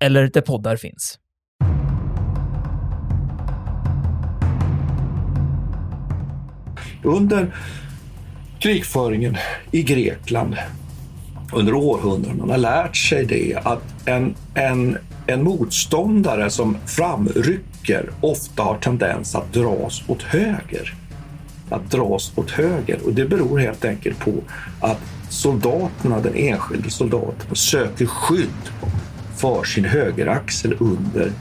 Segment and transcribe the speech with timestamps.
[0.00, 1.18] eller där poddar finns.
[7.02, 7.54] Under
[8.58, 9.36] krigföringen
[9.70, 10.56] i Grekland
[11.52, 18.78] under århundraden har lärt sig det att en, en, en motståndare som framrycker ofta har
[18.78, 20.94] tendens att dras åt höger.
[21.70, 24.32] Att dras åt höger och det beror helt enkelt på
[24.80, 28.70] att soldaterna, den enskilde soldaten, söker skydd
[29.40, 31.32] för sin högeraxel under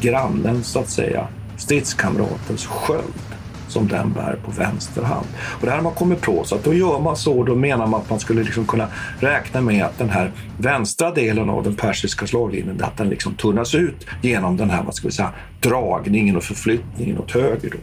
[0.00, 3.30] grannen, så att säga, stridskamratens sköld
[3.68, 5.26] som den bär på vänster hand.
[5.36, 7.86] Och det här har man kommit på, så att då gör man så, då menar
[7.86, 8.88] man att man skulle liksom kunna
[9.20, 13.74] räkna med att den här vänstra delen av den persiska slaglinjen, att den liksom tunnas
[13.74, 17.70] ut genom den här, vad ska vi säga, dragningen och förflyttningen åt höger.
[17.70, 17.78] Då.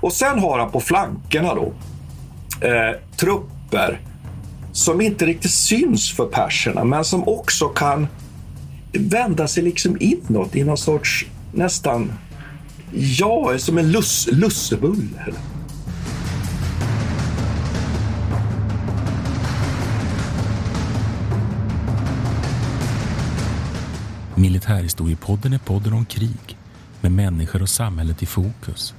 [0.00, 1.72] Och sen har han på flankerna då
[2.60, 4.00] eh, trupper
[4.72, 8.06] som inte riktigt syns för perserna, men som också kan
[8.92, 12.12] vända sig liksom inåt i någon sorts nästan,
[12.92, 15.34] ja, som en lus, lussebulle.
[24.34, 26.58] Militärhistoriepodden är podden om krig
[27.00, 28.94] med människor och samhället i fokus.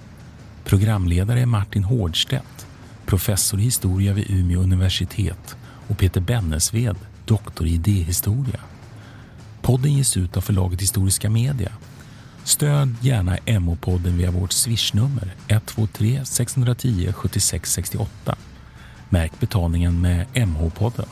[0.63, 2.67] Programledare är Martin Hårdstedt,
[3.05, 6.95] professor i historia vid Umeå universitet och Peter Bennesved,
[7.25, 8.59] doktor i idéhistoria.
[9.61, 11.71] Podden ges ut av förlaget Historiska Media.
[12.43, 18.35] Stöd gärna MH-podden via vårt swishnummer 123 610 76 68.
[19.09, 21.07] Märk betalningen med MH-podden.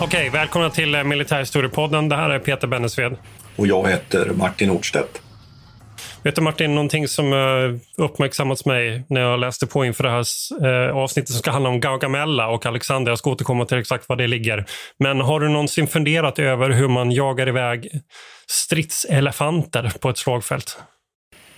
[0.00, 2.08] Okej, välkomna till eh, Militärhistoriepodden.
[2.08, 3.16] Det här är Peter Bennesved.
[3.56, 5.22] Och jag heter Martin Nordstedt.
[6.26, 10.24] Vet du Martin, någonting som eh, uppmärksammats mig när jag läste på inför det här
[10.66, 13.12] eh, avsnittet som ska handla om Gaugamella och Alexander.
[13.12, 14.64] Jag ska återkomma till exakt var det ligger.
[14.98, 17.88] Men har du någonsin funderat över hur man jagar iväg
[18.46, 20.78] stridselefanter på ett slagfält?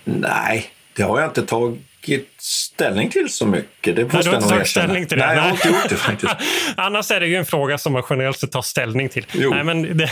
[0.04, 0.66] Nej,
[0.98, 3.96] det har jag inte tagit ställning till så mycket.
[3.96, 5.26] Det Nej, du har inte tagit ställning till det?
[5.26, 6.32] Nej, jag har inte gjort det faktiskt.
[6.76, 9.26] Annars är det ju en fråga som man generellt sett tar ställning till.
[9.32, 9.50] Jo.
[9.50, 10.10] Nej, men det,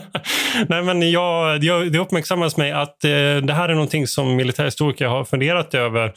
[0.68, 3.10] Nej, men jag, jag, det uppmärksammas mig att eh,
[3.42, 6.12] det här är någonting som militärhistoriker har funderat över.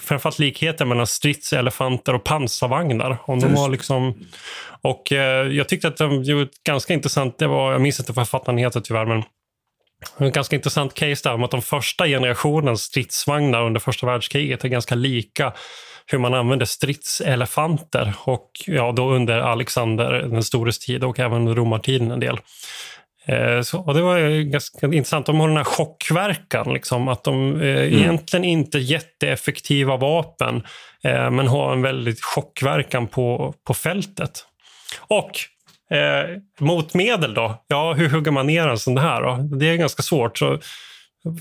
[0.00, 3.16] Framförallt likheten mellan stridselefanter och pansarvagnar.
[3.24, 4.14] Om de har liksom,
[4.80, 8.14] och eh, jag tyckte att de gjorde ett ganska intressant, det var, jag minns inte
[8.14, 9.22] författaren heter tyvärr, men
[10.18, 14.68] en ganska intressant case där om att de första generationens stridsvagnar under första världskriget är
[14.68, 15.52] ganska lika
[16.06, 22.10] hur man använde stridselefanter och ja, då under Alexander den stores tid och även romartiden
[22.10, 22.38] en del.
[23.26, 25.26] Eh, så, och det var ganska intressant.
[25.26, 27.94] De har den här chockverkan, liksom, att de eh, mm.
[27.94, 30.62] egentligen inte jätteeffektiva vapen
[31.04, 34.44] eh, men har en väldigt chockverkan på, på fältet.
[34.98, 35.30] Och
[35.94, 37.64] Eh, motmedel då?
[37.68, 39.22] Ja, hur hugger man ner en sån här?
[39.22, 39.56] Då?
[39.56, 40.38] Det är ganska svårt.
[40.38, 40.58] Så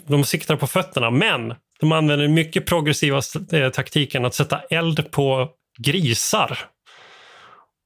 [0.08, 3.22] de siktar på fötterna, men de använder mycket progressiva
[3.52, 6.60] eh, taktiken att sätta eld på grisar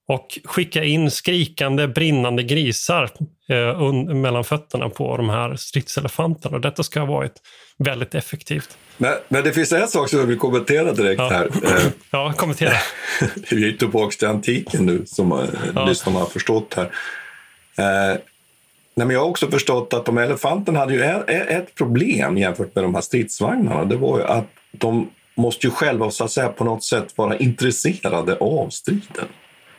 [0.07, 3.09] och skicka in skrikande, brinnande grisar
[3.49, 6.59] eh, mellan fötterna på de här stridselefanterna.
[6.59, 7.33] Detta ska ha varit
[7.77, 8.77] väldigt effektivt.
[8.97, 11.29] Men, men det finns en sak som jag vill kommentera direkt ja.
[11.29, 11.49] här.
[12.11, 12.73] Ja, kommentera.
[13.51, 15.39] Vi är tillbaka till antiken nu, som eh,
[15.75, 15.85] ja.
[15.85, 16.85] lyssnarna har förstått här.
[17.77, 18.17] Eh,
[18.95, 22.75] nej, men jag har också förstått att de elefanterna hade ju ett, ett problem jämfört
[22.75, 23.85] med de här stridsvagnarna.
[23.85, 27.37] Det var ju att de måste ju själva så att säga, på något sätt vara
[27.37, 29.27] intresserade av striden.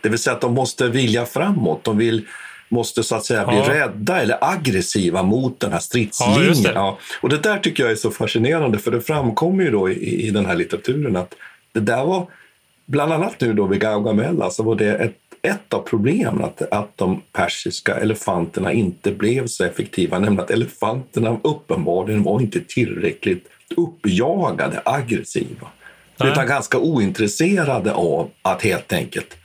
[0.04, 1.84] Det vill säga att de måste vilja framåt.
[1.84, 2.26] De vill,
[2.68, 3.68] måste så att säga bli ja.
[3.68, 6.54] rädda eller aggressiva mot den här stridslinjen.
[6.64, 6.74] Ja, det.
[6.74, 6.98] Ja.
[7.20, 10.30] Och det där tycker jag är så fascinerande för det framkommer ju då i, i
[10.30, 11.34] den här litteraturen att
[11.72, 12.26] det där var,
[12.86, 16.96] bland annat nu då vid Gaugamela, så var det ett, ett av problemen att, att
[16.96, 24.82] de persiska elefanterna inte blev så effektiva, nämligen att elefanterna uppenbarligen var inte tillräckligt uppjagade,
[24.84, 25.68] aggressiva.
[26.16, 26.32] Nej.
[26.32, 29.36] Utan ganska ointresserade av att helt enkelt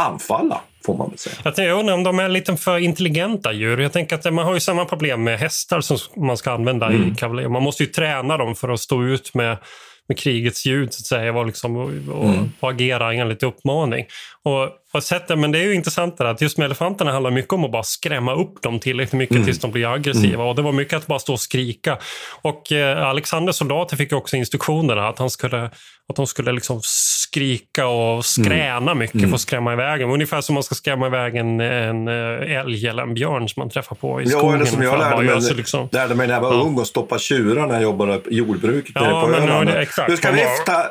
[0.00, 1.68] anfalla, får man väl säga.
[1.68, 3.78] Jag undrar om de är lite för intelligenta djur.
[3.78, 7.12] Jag tänker att man har ju samma problem med hästar som man ska använda mm.
[7.12, 7.48] i kavalleri.
[7.48, 9.56] Man måste ju träna dem för att stå ut med
[10.10, 12.52] med krigets ljud, så att säga, var liksom, och, och, Mm.
[12.60, 14.04] och agera enligt uppmaning.
[14.42, 17.30] Och, och sättet, men det är ju intressant det där, att just med elefanterna handlar
[17.30, 19.46] mycket om att bara skrämma upp dem tillräckligt mycket Mm.
[19.46, 20.44] tills de blir aggressiva.
[20.44, 21.98] Och det var mycket att bara stå och skrika.
[22.42, 25.70] Och eh, Alexanders soldater fick också instruktioner att, han skulle,
[26.10, 30.10] att de skulle liksom skrika och skräna mycket för att skrämma iväg dem.
[30.10, 33.70] Ungefär som man ska skrämma iväg en, en eh, älg eller en björn som man
[33.70, 34.54] träffar på i Ja, skogen.
[34.56, 35.88] eller som jag lärde mig, sig liksom.
[35.92, 39.00] lärde mig när jag var ung och stoppa tjurar när jag jobbade på jordbruket Ja,
[39.00, 39.68] nere på men Öland.
[39.70, 40.10] exakt.
[40.10, 40.36] Du ska Man
[40.66, 40.84] bara-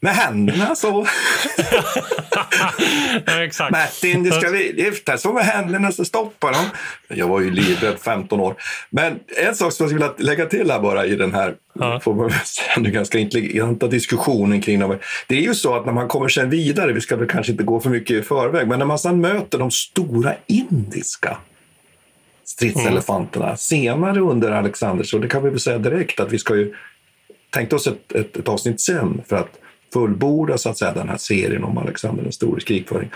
[0.00, 1.06] med händerna så.
[3.26, 3.72] Ja, exakt.
[3.72, 6.58] Martin, du ska vifta så med händerna så stoppar de.
[7.16, 8.54] Jag var ju livrädd 15 år.
[8.90, 12.00] Men en sak som jag skulle vilja lägga till här bara i den här Ja.
[12.00, 14.98] får man säga, nu ganska intelligenta diskussionen kring dem.
[15.26, 17.64] Det är ju så att när man kommer sen vidare, vi ska väl kanske inte
[17.64, 21.36] gå för mycket i förväg, men när man sen möter de stora indiska
[22.44, 26.74] stridselefanterna senare under Alexanders, och det kan vi väl säga direkt att vi ska ju
[27.52, 29.58] tänkte oss ett, ett, ett avsnitt sen för att
[29.92, 33.10] fullborda så att säga, den här serien om Alexander den stores krigföring.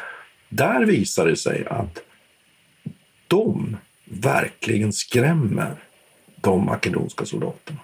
[0.48, 1.98] Där visar det sig att
[3.26, 5.74] de verkligen skrämmer
[6.40, 7.78] de makedonska soldaterna.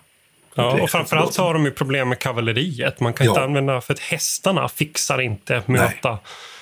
[0.54, 3.00] Ja, och framförallt så har de ju problem med kavalleriet.
[3.00, 3.44] Man kan inte Ja.
[3.44, 6.18] använda, för att hästarna fixar inte möta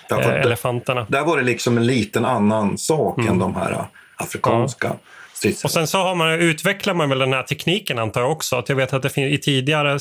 [0.09, 1.07] Därför eh, elefanterna.
[1.09, 3.85] Där var det liksom en liten annan sak än de här äh,
[4.17, 4.93] afrikanska
[5.65, 8.57] och sen så har man, utvecklar man väl den här tekniken antar jag också.
[8.57, 9.99] Att jag vet att det finns i tidigare,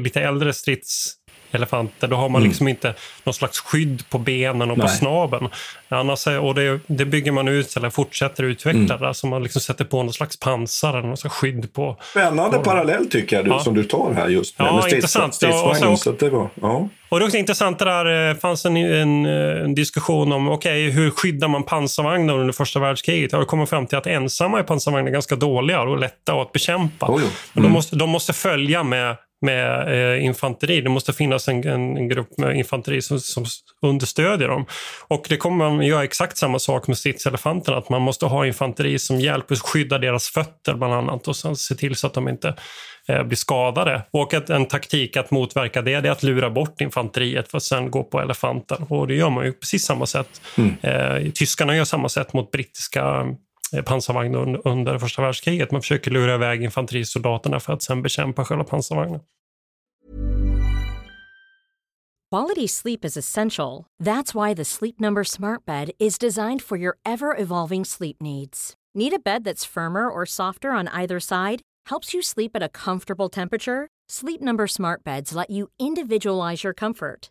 [0.00, 1.14] lite äldre strids
[1.50, 2.94] stridselefanter, då har man liksom inte
[3.24, 4.86] någon slags skydd på benen och på Mm.
[4.86, 4.96] Nej.
[4.96, 5.48] snabeln.
[5.88, 8.80] Annars, är- och det, det bygger man ut eller fortsätter utveckla.
[8.94, 9.00] Mm.
[9.00, 11.96] Där, så man liksom sätter på någon slags pansar eller någon slags skydd på.
[12.10, 13.58] Spännande parallell tycker jag du, Ja.
[13.60, 15.96] som du tar här just med, Ja, med strids, stridsvagnen.
[15.96, 16.88] Så det var, ja.
[17.08, 20.48] Och det är också intressant det där, eh, fanns en, en, eh, en diskussion om
[20.48, 23.32] okej, hur skyddar man pansarvagnar under första världskriget?
[23.32, 27.06] Jag kommit fram till att ensamma är pansarvagnar ganska dåliga och lätta att bekämpa.
[27.06, 27.20] Oh.
[27.52, 30.80] Men de, måste, de måste följa med, med eh, infanteri.
[30.80, 33.44] Det måste finnas en, en, grupp med infanteri som, som
[33.82, 34.66] understödjer dem.
[35.08, 37.78] Och det kommer man göra exakt samma sak med stridselefanterna.
[37.78, 41.56] Att man måste ha infanteri som hjälper att skydda deras fötter bland annat och sen
[41.56, 42.54] se till så att de inte
[43.08, 44.02] eh, blir skadade.
[44.10, 47.62] Och att en taktik att motverka det, det är att lura bort infanteriet för att
[47.62, 48.86] sen gå på elefanten.
[48.88, 50.40] Och det gör man ju precis samma sätt.
[50.82, 53.26] Eh, tyskarna gör samma sätt mot brittiska
[53.72, 55.72] Eh, pansarvagn under, under första världskriget.
[55.72, 59.20] Man försöker lura iväg infanterisoldaterna för att sen bekämpa själva pansarvagnen.
[62.30, 63.86] Quality sleep is essential.
[64.00, 68.74] That's why the Sleep Number Smart Bed is designed for your ever evolving sleep needs.
[68.94, 71.60] Need a bed that's firmer or softer on either side?
[71.90, 73.88] Helps you sleep at a comfortable temperature?
[74.08, 77.30] Sleep Number Smart Beds let you individualize your comfort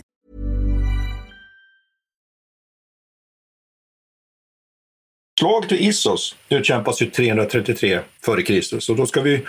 [5.41, 9.41] Slag till Issos utkämpas ju 333 före Kristus och då ska vi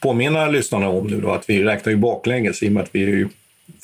[0.00, 3.02] påminna lyssnarna om nu då att vi räknar ju baklänges i och med att vi
[3.02, 3.28] är ju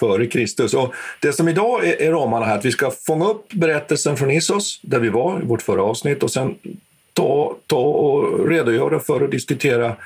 [0.01, 0.75] före Kristus.
[0.75, 4.31] Och det som idag är, är ramarna här, att vi ska fånga upp berättelsen från
[4.31, 6.55] Issos, där vi var i vårt förra avsnitt och sen
[7.13, 9.97] ta, ta och redogöra för och diskutera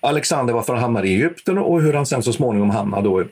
[0.00, 3.24] Alexander, varför han hamnade i Egypten och hur han sen så småningom hamnade då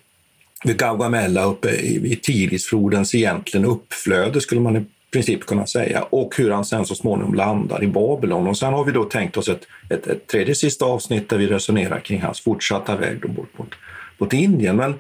[0.64, 6.64] vid Gaugamela uppe i, Tirisflodens egentligen uppflöde skulle man princip kunna säga och hur han
[6.64, 8.46] sen så småningom landar i Babylon.
[8.46, 11.46] Och sen har vi då tänkt oss ett, ett, ett tredje sista avsnitt där vi
[11.46, 13.74] resonerar kring hans fortsatta väg då bort mot,
[14.18, 14.76] mot Indien.
[14.76, 14.94] Men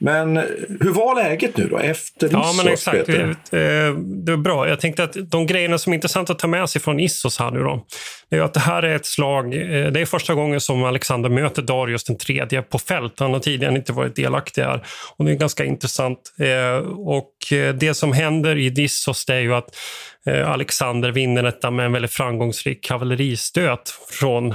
[0.00, 0.36] men
[0.80, 3.06] hur var läget nu då efter Ja, men Issos, exakt.
[3.06, 3.34] Peter?
[3.50, 4.68] Det, det är bra.
[4.68, 7.50] Jag tänkte att de grejerna som är intressanta att ta med sig från Issos här
[7.50, 7.86] nu då,
[8.30, 9.54] det är att det här är ett slag.
[9.54, 13.20] eh, Det är första gången som Alexander möter Darius den tredje på fält.
[13.20, 14.86] Han har tidigare inte varit delaktig här.
[15.16, 16.18] Och det är ganska intressant.
[16.38, 19.76] Eh, Och eh, det som händer i Dissos det är ju att
[20.26, 24.54] eh, Alexander vinner detta med en väldigt framgångsrik kavalleristöt från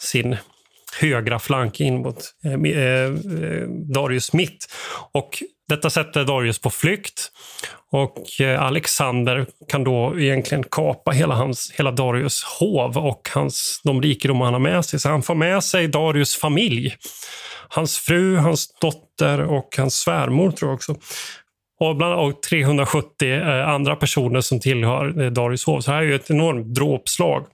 [0.00, 0.36] sin
[1.00, 4.66] högra flank in mot eh, eh, eh, Darius mitt.
[5.12, 7.30] Och detta sätter Darius på flykt.
[7.90, 14.02] Och eh, Alexander kan då egentligen kapa hela, hans, hela Darius hov och hans, de
[14.02, 15.00] rikedomar han har med sig.
[15.00, 16.96] Så han får med sig Darius familj.
[17.68, 20.96] Hans fru, hans dotter och hans svärmor tror jag också.
[21.80, 25.80] Och, bland, och 370 eh, andra personer som tillhör eh, Darius hov.
[25.80, 27.46] Så det här är ju ett enormt dråpslag.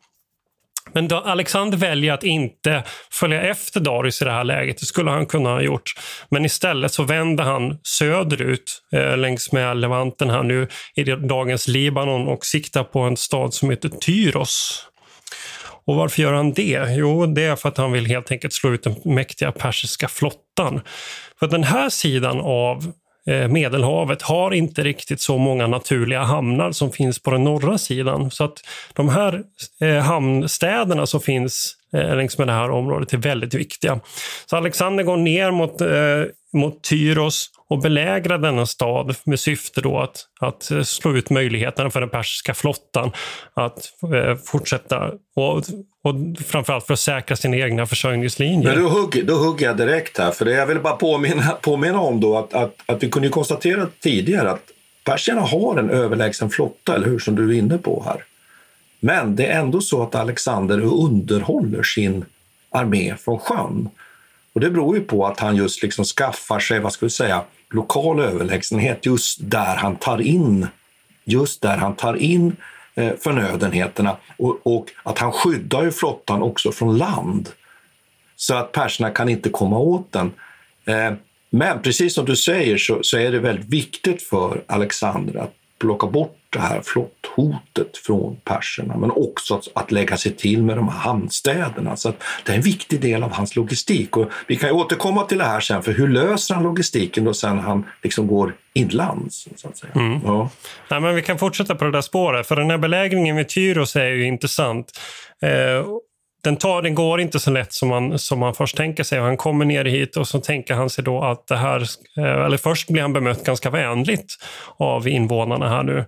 [0.92, 4.78] Men då Alexander väljer att inte följa efter Darius i det här läget.
[4.78, 5.92] Det skulle han kunna ha gjort.
[6.28, 12.28] Men istället så vänder han söderut eh, längs med Levanten här nu i dagens Libanon
[12.28, 14.86] och siktar på en stad som heter Tyros.
[15.86, 16.86] Och varför gör han det?
[16.90, 20.80] Jo, det är för att han vill helt enkelt slå ut den mäktiga persiska flottan.
[21.38, 22.92] För den här sidan av
[23.26, 28.30] Eh, Medelhavet har inte riktigt så många naturliga hamnar som finns på den norra sidan.
[28.30, 28.60] Så att
[28.92, 29.42] de här
[29.80, 34.00] eh, hamnstäderna som finns eh, längs med det här området är väldigt viktiga.
[34.46, 35.80] Så Alexander går ner mot,
[36.54, 42.00] mot Tyros och belägra denna stad med syfte då att, att slå ut möjligheterna för
[42.00, 43.12] den persiska flottan
[43.54, 43.78] att
[44.14, 45.56] eh, fortsätta och,
[46.04, 46.14] och
[46.46, 48.74] framförallt för att säkra sina egna försörjningslinjer.
[48.74, 52.00] Men då hugger, då hugger jag direkt här, för det jag vill bara påminna, påminna
[52.00, 54.70] om då att, att, att vi kunde konstatera tidigare att
[55.04, 58.24] persierna har en överlägsen flotta, eller hur, som du är inne på här.
[59.00, 62.24] Men det är ändå så att Alexander underhåller sin
[62.70, 63.88] armé från sjön.
[64.54, 67.42] Och det beror ju på att han just liksom skaffar sig, vad ska vi säga,
[67.70, 70.66] lokal överlägsenhet just där han tar in,
[71.24, 72.56] just där han tar in
[72.94, 77.48] eh, förnödenheterna och, och att han skyddar ju flottan också från land
[78.36, 80.32] så att perserna kan inte komma åt den.
[80.84, 81.12] Eh,
[81.50, 86.06] men precis som du säger så, så är det väldigt viktigt för Alexander att plocka
[86.06, 90.88] bort det här flotthotet från perserna men också att, att lägga sig till med de
[90.88, 91.96] här hamnstäderna.
[91.96, 92.12] Så
[92.44, 94.16] det är en viktig del av hans logistik.
[94.16, 97.58] Och vi kan återkomma till det här sen, för hur löser han logistiken då sen
[97.58, 99.48] han liksom går inlands?
[99.56, 99.92] Så att säga.
[99.94, 100.20] Mm.
[100.24, 100.50] Ja.
[100.90, 103.96] Nej, men vi kan fortsätta på det där spåret, för den här belägringen vid Tyros
[103.96, 104.92] är ju intressant.
[105.42, 105.86] Eh,
[106.44, 109.20] den, tar, den går inte så lätt som man, som man först tänker sig.
[109.20, 111.80] Han kommer ner hit och så tänker han sig då att det här...
[112.16, 114.36] Eh, eller först blir han bemött ganska vänligt
[114.76, 115.98] av invånarna här nu.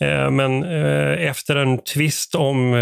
[0.00, 2.74] Eh, men eh, efter en tvist om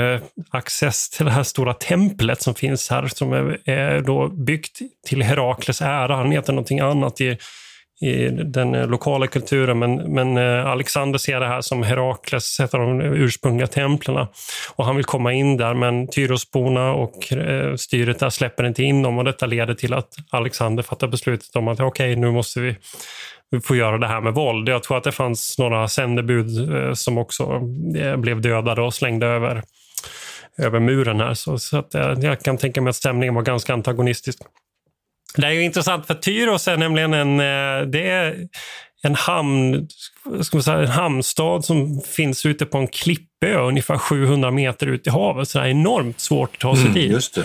[0.51, 5.23] access till det här stora templet som finns här, som är, är då byggt till
[5.23, 6.17] Herakles ära.
[6.17, 7.39] Han heter någonting annat i,
[8.01, 9.79] i den eh, lokala kulturen.
[9.79, 14.27] Men, men eh, Alexander ser det här som Herakles, ett av de ursprungliga templen.
[14.75, 19.03] Och han vill komma in där, men Tyrosborna och eh, styret där släpper inte in
[19.03, 19.19] dem.
[19.19, 22.77] Och detta leder till att Alexander fattar beslutet om att okej, nu måste vi
[23.63, 24.69] få göra det här med våld.
[24.69, 26.49] Jag tror att det fanns några sändebud
[26.99, 27.61] som också
[28.17, 29.63] blev dödade och slängda över,
[30.59, 31.35] över muren här.
[31.35, 34.39] Så, så att, jag kan tänka mig att stämningen var ganska antagonistisk.
[35.37, 38.37] Det är ju intressant för Tyros är nämligen en, eh, det är
[39.03, 39.89] en, hamn,
[40.43, 45.07] ska man säga, en hamnstad som finns ute på en klippö ungefär 700 meter ut
[45.07, 45.49] i havet.
[45.49, 47.11] Så det är enormt svårt att ta sig Mm, dit.
[47.11, 47.39] just.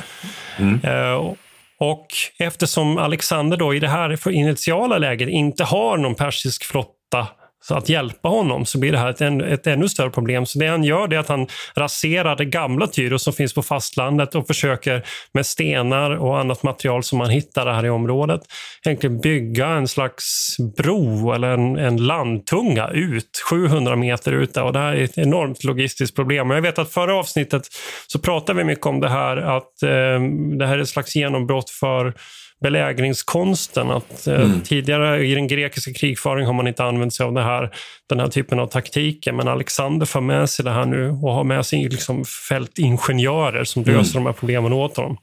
[0.58, 0.80] Mm.
[0.84, 1.34] Eh,
[1.82, 2.08] Och
[2.40, 7.28] eftersom Alexander då i det här initiala läget inte har någon persisk flotta
[7.62, 10.46] så att hjälpa honom så blir det här ett, ett ännu större problem.
[10.46, 13.64] Så det han gör det är att han raserar det gamla Tyros som finns på
[13.64, 18.42] fastlandet och försöker med stenar och annat material som man hittar här i området
[18.86, 24.54] egentligen bygga en slags bro eller en, en landtunga ut 700 meter ut.
[24.54, 24.64] där.
[24.64, 26.52] Och det här är ett enormt logistiskt problem.
[26.52, 27.68] Och jag vet att förra avsnittet
[28.08, 30.22] så pratade vi mycket om det här att eh,
[30.58, 32.14] det här är ett slags genombrott för
[32.62, 33.92] belägringskonsten.
[33.92, 34.62] Att, eh, Mm.
[34.62, 37.70] Tidigare i den grekiska krigföringen har man inte använt sig av det här,
[38.10, 39.32] den här typen av taktiker.
[39.32, 43.84] Men Alexander får med sig det här nu och har med sig liksom fältingenjörer som
[43.84, 43.96] Mm.
[43.98, 45.18] löser de här problemen åt honom.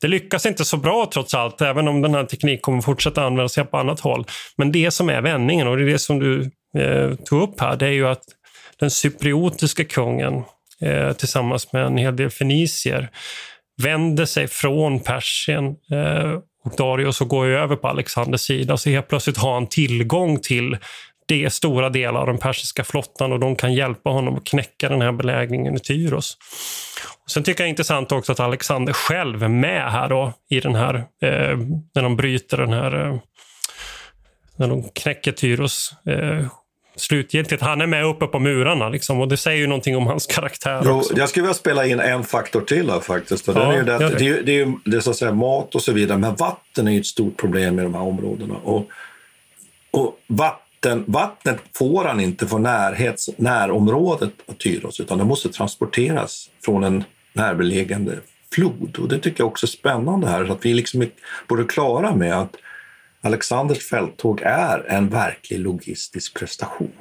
[0.00, 3.54] Det lyckas inte så bra trots allt, även om den här tekniken kommer fortsätta användas
[3.70, 4.24] på annat håll.
[4.56, 6.50] Men det som är vändningen, och det är det som du
[6.82, 8.22] eh, tog upp här, det är ju att
[8.80, 10.42] den cypriotiska kungen
[10.82, 13.08] eh, tillsammans med en hel del fenicier
[13.82, 16.38] vänder sig från Persien eh,
[17.06, 18.76] och så och går över på Alexanders sida.
[18.76, 20.76] Så helt plötsligt har han tillgång till
[21.26, 25.00] det stora delar av den persiska flottan och de kan hjälpa honom att knäcka den
[25.00, 26.36] här belägringen i Tyros.
[27.24, 30.32] Och sen tycker jag det är intressant också att Alexander själv är med här då
[30.50, 31.58] i den här, eh,
[31.94, 33.18] när de bryter den här eh,
[34.56, 36.46] när de knäcker Tyros eh,
[36.98, 37.62] slutgiltigt.
[37.62, 40.82] Han är med uppe på murarna liksom, och det säger ju någonting om hans karaktär
[40.84, 41.16] jo, också.
[41.16, 43.48] Jag skulle vilja spela in en faktor till här faktiskt.
[43.48, 44.18] Och Ja, den är ju det, att det.
[44.18, 44.28] det.
[44.28, 46.92] är det är det är så att säga mat och så vidare, men vatten är
[46.92, 48.54] ju ett stort problem i de här områdena.
[48.54, 48.88] Och,
[49.90, 56.50] och vatten, vattnet får han inte från närhets, närområdet av Tyros, utan det måste transporteras
[56.64, 58.12] från en närbelägande
[58.54, 58.98] flod.
[58.98, 61.08] Och det tycker jag också är spännande här, att vi liksom är
[61.48, 62.56] både klara med att
[63.20, 66.92] Alexanders fälttåg är en verklig logistisk prestation.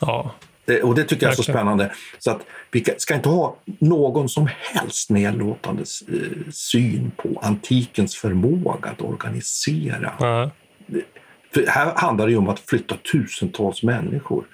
[0.00, 0.34] Ja.
[0.64, 1.92] Det, och det tycker jag är så spännande.
[2.18, 8.16] Så att vi ka- ska inte ha någon som helst nedlåtande eh, syn på antikens
[8.16, 10.12] förmåga att organisera.
[10.20, 10.50] Ja.
[11.54, 14.44] För här handlar det om att flytta tusentals människor.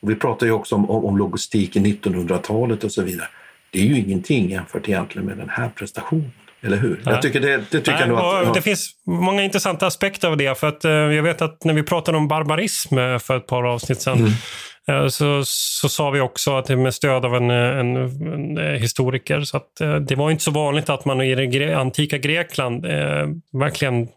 [0.00, 3.28] Och vi pratar ju också om, om, om logistik i 1900-talet och så vidare.
[3.70, 6.32] Det är ju ingenting jämfört egentligen med den här prestationen.
[6.64, 7.00] Eller hur?
[7.04, 7.14] Nej.
[7.14, 8.54] Jag tycker det, det tycker Nej, att...
[8.54, 10.58] Det finns många intressanta aspekter av det.
[10.58, 13.64] För att, eh, jag vet att när vi pratade om barbarism eh, för ett par
[13.64, 14.32] avsnitt sedan
[14.88, 15.02] Mm.
[15.02, 18.58] eh, så, så sa vi också att det med stöd av en, eh, en, en
[18.58, 19.40] eh, historiker.
[19.40, 22.84] Så att, eh, det var inte så vanligt att man i det gre- antika Grekland
[23.52, 24.08] verkligen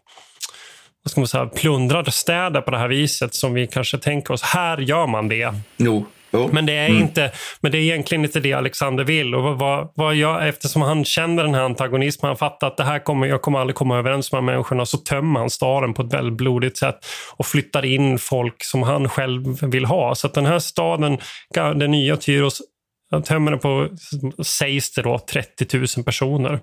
[1.04, 4.42] vad ska man säga, plundrade städer på det här viset som vi kanske tänker oss.
[4.42, 5.54] Här gör man det.
[5.76, 6.48] Jo, jo.
[6.52, 9.34] Men det är, inte, men det är egentligen inte det Alexander vill.
[9.34, 12.84] Och vad, vad, vad jag, eftersom han känner den här antagonismen, han fattar att det
[12.84, 15.94] här kommer, jag kommer aldrig komma överens med de här människorna, så tömmer han staden
[15.94, 16.98] på ett väldigt blodigt sätt
[17.36, 20.14] och flyttar in folk som han själv vill ha.
[20.14, 21.18] Så att den här staden,
[21.54, 22.62] den nya Tyros,
[23.10, 23.88] han tömmer den på,
[24.42, 26.60] sägs det då, 30 000 personer.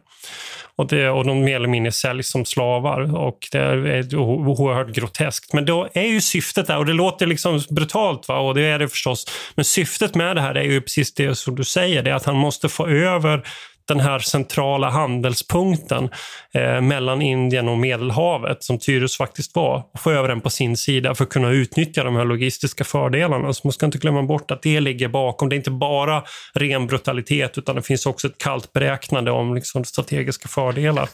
[0.78, 3.16] Och, det, och de mer eller mindre säljs som slavar.
[3.16, 5.54] Och det är oerhört groteskt.
[5.54, 8.40] Men då är ju syftet där, och det låter liksom brutalt, va?
[8.40, 9.26] och det är det förstås.
[9.56, 12.26] Men syftet med det här är ju precis det som du säger, det är att
[12.26, 13.44] han måste få över
[13.88, 16.10] den här centrala handelspunkten
[16.54, 20.78] eh, mellan Indien och Medelhavet, som Tyrus faktiskt var, och få över den på sin
[20.78, 23.54] sida för att kunna utnyttja de här logistiska fördelarna.
[23.54, 25.50] Så man ska inte glömma bort att det ligger bakom.
[25.50, 26.24] Det är inte bara
[26.54, 31.10] ren brutalitet, utan det finns också ett kallt beräknande om liksom, strategiska fördelar.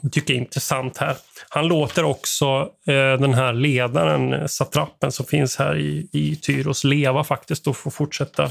[0.00, 1.16] Jag tycker är intressant här.
[1.48, 7.24] Han låter också eh, den här ledaren, satrappen som finns här i, i Tyros, leva
[7.24, 8.50] faktiskt och få fortsätta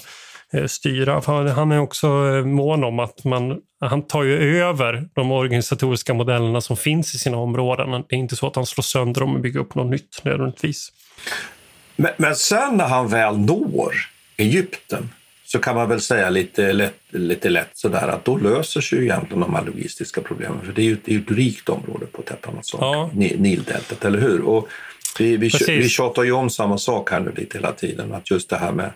[0.68, 1.22] styra.
[1.22, 6.14] För han är också eh, mån om att man, han tar ju över de organisatoriska
[6.14, 7.92] modellerna som finns i sina områden.
[8.10, 10.92] Det är inte så att han slår sönder dem och bygger upp något nytt nödvändigtvis.
[11.96, 13.94] Men, men sen när han väl når
[14.38, 15.10] Egypten
[15.46, 19.06] så kan man väl säga lite lätt, lite lätt sådär att då löser sig ju
[19.06, 20.60] egentligen de här logistiska problemen.
[20.66, 22.80] För det är ju, det är ett rikt område på ett helt annat sätt.
[22.82, 23.10] Ja.
[23.14, 24.42] Ni- Nildeltat, eller hur?
[24.42, 24.68] Och
[25.20, 25.70] vi, vi, Precis.
[25.70, 28.14] vi tjatar ju om samma sak här nu lite hela tiden.
[28.14, 28.92] Att just det här med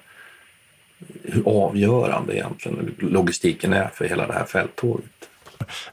[1.23, 5.05] hur avgörande egentligen logistiken är för hela det här fälttåget.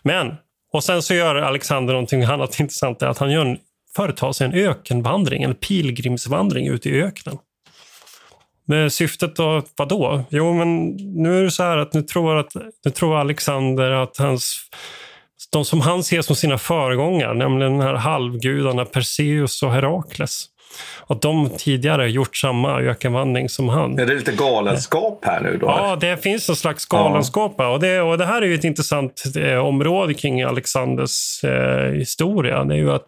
[0.02, 0.34] Men,
[0.72, 3.58] och sen så gör Alexander någonting annat intressant, att han gör en,
[3.96, 7.38] företar sig en ökenvandring, en pilgrimsvandring ut i öknen.
[8.64, 10.24] Med syftet då, vadå?
[10.30, 14.16] Jo, men nu är det så här att nu tror, att, nu tror Alexander att
[14.16, 14.68] hans,
[15.52, 20.46] de som han ser som sina föregångare, nämligen de här halvgudarna Perseus och Herakles,
[21.06, 23.98] att de tidigare gjort samma ökenvandring som han.
[23.98, 25.66] Är det lite galenskap här nu då?
[25.66, 27.54] Ja, det finns en slags galenskap.
[27.58, 27.68] här.
[27.68, 32.64] Och det, och det här är ju ett intressant eh, område kring Alexanders eh, historia.
[32.64, 33.06] Det är ju att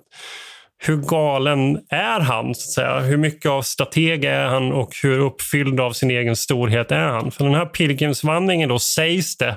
[0.85, 2.54] hur galen är han?
[2.54, 3.00] Så att säga?
[3.00, 7.30] Hur mycket av strateg är han och hur uppfylld av sin egen storhet är han?
[7.30, 9.56] För den här pilgrimsvandringen då sägs det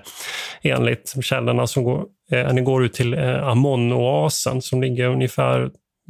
[0.62, 5.62] enligt källorna som går, eh, den går ut till eh, Amon-oasen som ligger ungefär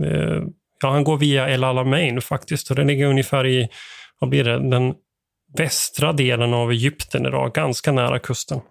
[0.03, 0.41] eh,
[0.85, 3.69] Ja, han går via El Alamein faktiskt och den ligger ungefär i,
[4.19, 4.93] vad blir det, den
[5.57, 8.61] västra delen av Egypten idag, ganska nära kusten.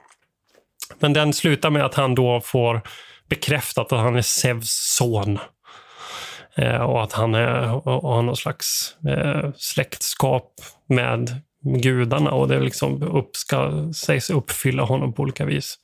[0.98, 2.81] Men den slutar med att han då får
[3.29, 5.38] bekräftat att han är Zeus son.
[6.57, 10.53] Eh, och att han är, och, och har någon slags eh, släktskap
[10.88, 15.79] med gudarna och det liksom upp, ska, sägs uppfylla honom på olika vis.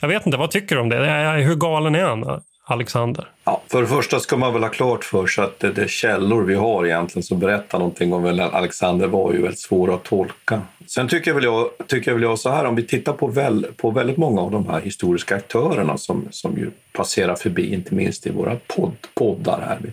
[0.00, 0.96] Jag vet inte, vad tycker du om det?
[1.44, 3.28] Hur galen är han, Alexander?
[3.44, 6.42] Ja, för det första ska man väl ha klart för sig att det, det källor
[6.42, 10.62] vi har egentligen som berättar någonting om Alexander var ju väldigt svåra att tolka.
[10.86, 13.26] Sen tycker jag väl jag, tycker jag väl jag så här, om vi tittar på,
[13.26, 17.94] väl, på väldigt många av de här historiska aktörerna som, som ju passerar förbi, inte
[17.94, 19.92] minst i våra podd, poddar här,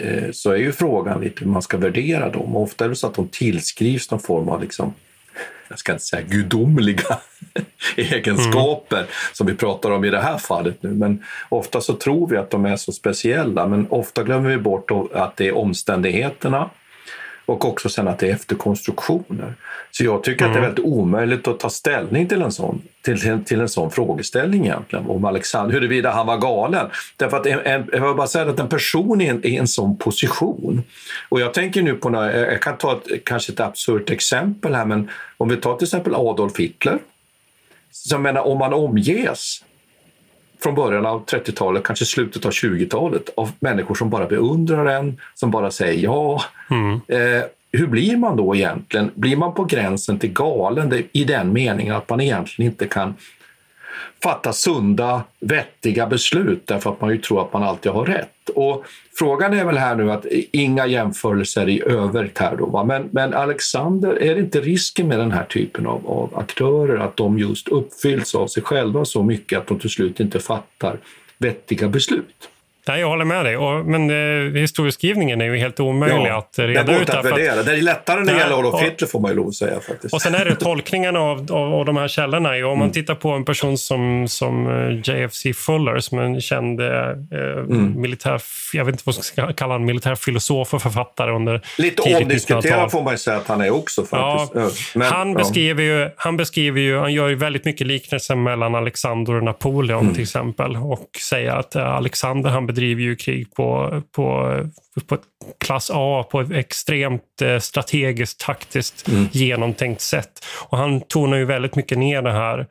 [0.00, 2.56] eh, så är ju frågan lite hur man ska värdera dem.
[2.56, 4.94] Och ofta är det så att de tillskrivs någon form av liksom,
[5.68, 7.18] jag ska inte säga gudomliga
[7.96, 10.90] egenskaper som vi pratar om i det här fallet nu.
[10.90, 14.90] Men ofta så tror vi att de är så speciella, men ofta glömmer vi bort
[15.14, 16.70] att det är omständigheterna
[17.46, 19.54] och också sen att det är efterkonstruktioner.
[19.90, 20.50] Så jag tycker mm.
[20.50, 23.90] att det är väldigt omöjligt att ta ställning till en sån, till, till en sån
[23.90, 26.86] frågeställning egentligen, om Alexander, huruvida han var galen.
[27.16, 29.96] Därför att en, en, jag vill bara säga att en person i en, en sån
[29.96, 30.82] position,
[31.28, 34.84] och jag tänker nu på, några, jag kan ta ett, kanske ett absurt exempel här,
[34.84, 36.98] men om vi tar till exempel Adolf Hitler,
[37.90, 39.63] så jag menar, om man omges
[40.64, 45.50] från början av 30-talet, kanske slutet av 20-talet, av människor som bara beundrar en, som
[45.50, 46.42] bara säger ja.
[46.70, 47.00] Mm.
[47.08, 49.10] Eh, hur blir man då egentligen?
[49.14, 53.14] Blir man på gränsen till galen i den meningen att man egentligen inte kan
[54.22, 58.48] fatta sunda, vettiga beslut därför att man ju tror att man alltid har rätt.
[58.54, 58.84] Och
[59.18, 62.84] frågan är väl här nu att inga jämförelser i övrigt här då, va?
[62.84, 67.16] Men, men Alexander, är det inte risken med den här typen av, av aktörer att
[67.16, 70.98] de just uppfylls av sig själva så mycket att de till slut inte fattar
[71.38, 72.48] vettiga beslut?
[72.86, 73.56] Nej, jag håller med dig.
[73.56, 77.10] Och, men eh, historieskrivningen är ju helt omöjlig ja, att reda ut.
[77.10, 79.80] Att, det är lättare när det gäller Adolf Hitler får man ju lov att säga.
[79.80, 80.14] Faktiskt.
[80.14, 82.48] Och sen är det tolkningen av, av, av de här källorna.
[82.48, 82.78] Om mm.
[82.78, 88.00] man tittar på en person som, som eh, JFC Fuller, som en känd eh, mm.
[88.00, 88.42] militär,
[88.72, 92.90] jag vet inte vad man ska kalla honom, militär filosof och författare under Lite omdiskuterad
[92.90, 94.04] får man ju säga att han är också.
[94.04, 94.54] Faktiskt.
[94.54, 95.38] Ja, Men, han, ja.
[95.38, 100.00] beskriver ju, han beskriver ju, han gör ju väldigt mycket liknelser mellan Alexander och Napoleon
[100.00, 100.14] mm.
[100.14, 100.76] till exempel.
[100.76, 104.58] Och säger att eh, Alexander han bedriver ju krig på, på,
[105.06, 105.18] på
[105.60, 109.28] klass A på ett extremt eh, strategiskt, taktiskt mm.
[109.32, 110.44] genomtänkt sätt.
[110.68, 112.66] Och han tonar ju väldigt mycket ner det här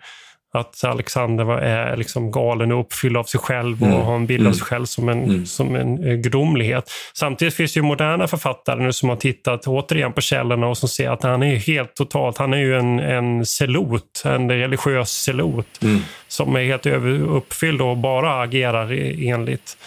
[0.54, 4.02] att Alexander är liksom galen och uppfylld av sig själv och mm.
[4.02, 4.54] har en bild av mm.
[4.54, 5.46] sig själv som en, mm.
[5.46, 6.92] som en eh, gudomlighet.
[7.14, 10.90] Samtidigt finns det ju moderna författare nu som har tittat återigen på källorna och som
[10.90, 15.82] ser att han är helt totalt, han är ju en, en selot, en religiös selot
[15.82, 16.02] mm.
[16.28, 18.92] som är helt uppfylld och bara agerar
[19.24, 19.78] enligt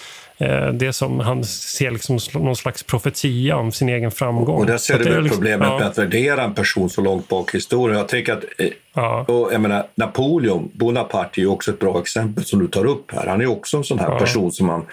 [0.73, 4.57] det som han ser liksom någon slags profetia om sin egen framgång.
[4.57, 5.79] Och där ser du väl liksom, problemet ja.
[5.79, 7.99] med att värdera en person så långt bak i historien.
[7.99, 9.25] Jag tänker att eh, ja.
[9.29, 13.13] och jag menar, Napoleon Bonaparte är ju också ett bra exempel som du tar upp
[13.13, 13.27] här.
[13.27, 14.19] Han är också en sån här ja.
[14.19, 14.87] person som man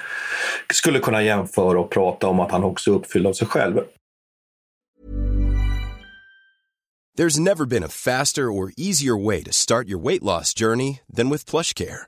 [0.74, 3.80] skulle kunna jämföra och prata om att han också är uppfylld av sig själv.
[7.18, 11.30] There's never been a faster or easier way to start your weight loss journey than
[11.30, 12.08] with plush care.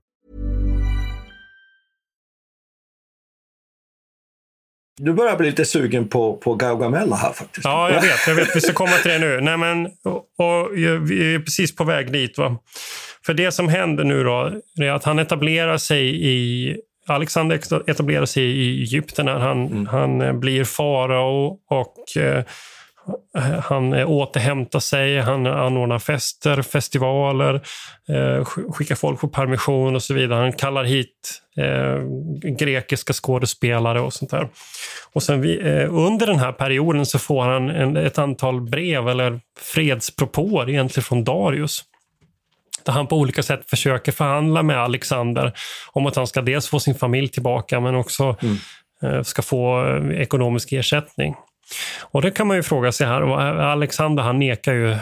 [4.97, 7.65] Du börjar bli lite sugen på, på Gaugamela här faktiskt.
[7.65, 8.27] Ja, jag vet.
[8.27, 8.55] Jag vet.
[8.55, 9.41] Vi ska komma till det nu.
[9.41, 12.37] Nej, men, och, och, vi är precis på väg dit.
[12.37, 12.57] Va?
[13.25, 14.51] För det som händer nu då,
[14.81, 16.77] är att han etablerar sig i
[17.07, 19.85] Alexander etablerar sig i Egypten när han, mm.
[19.85, 22.43] han blir farao och eh,
[23.63, 27.55] han återhämtar sig, han anordnar fester, festivaler,
[28.09, 30.39] eh, skickar folk på permission och så vidare.
[30.39, 32.03] Han kallar hit eh,
[32.57, 34.49] grekiska skådespelare och sånt där.
[35.13, 39.09] Och sen vi, eh, under den här perioden så får han en, ett antal brev
[39.09, 41.83] eller fredspropåer egentligen från Darius
[42.85, 45.53] där han på olika sätt försöker förhandla med Alexander
[45.91, 48.57] om att han ska dels få sin familj tillbaka men också mm.
[49.23, 51.35] Ska få ekonomisk ersättning.
[52.01, 53.21] Och det kan man ju fråga sig här.
[53.21, 54.95] Eh, Alexander han nekar ju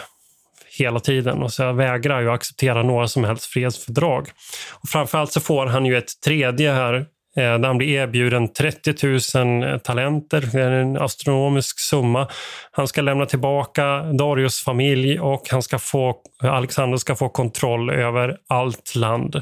[0.80, 4.30] hela tiden och så vägrar ju acceptera några som helst fredsfördrag.
[4.72, 7.04] Och framförallt så får han ju ett tredje här eh,
[7.36, 12.28] där han blir erbjuden 30 000 eh, talenter, det är en astronomisk summa.
[12.72, 18.38] Han ska lämna tillbaka Darius familj och han ska få, Alexander ska få kontroll över
[18.50, 19.42] allt land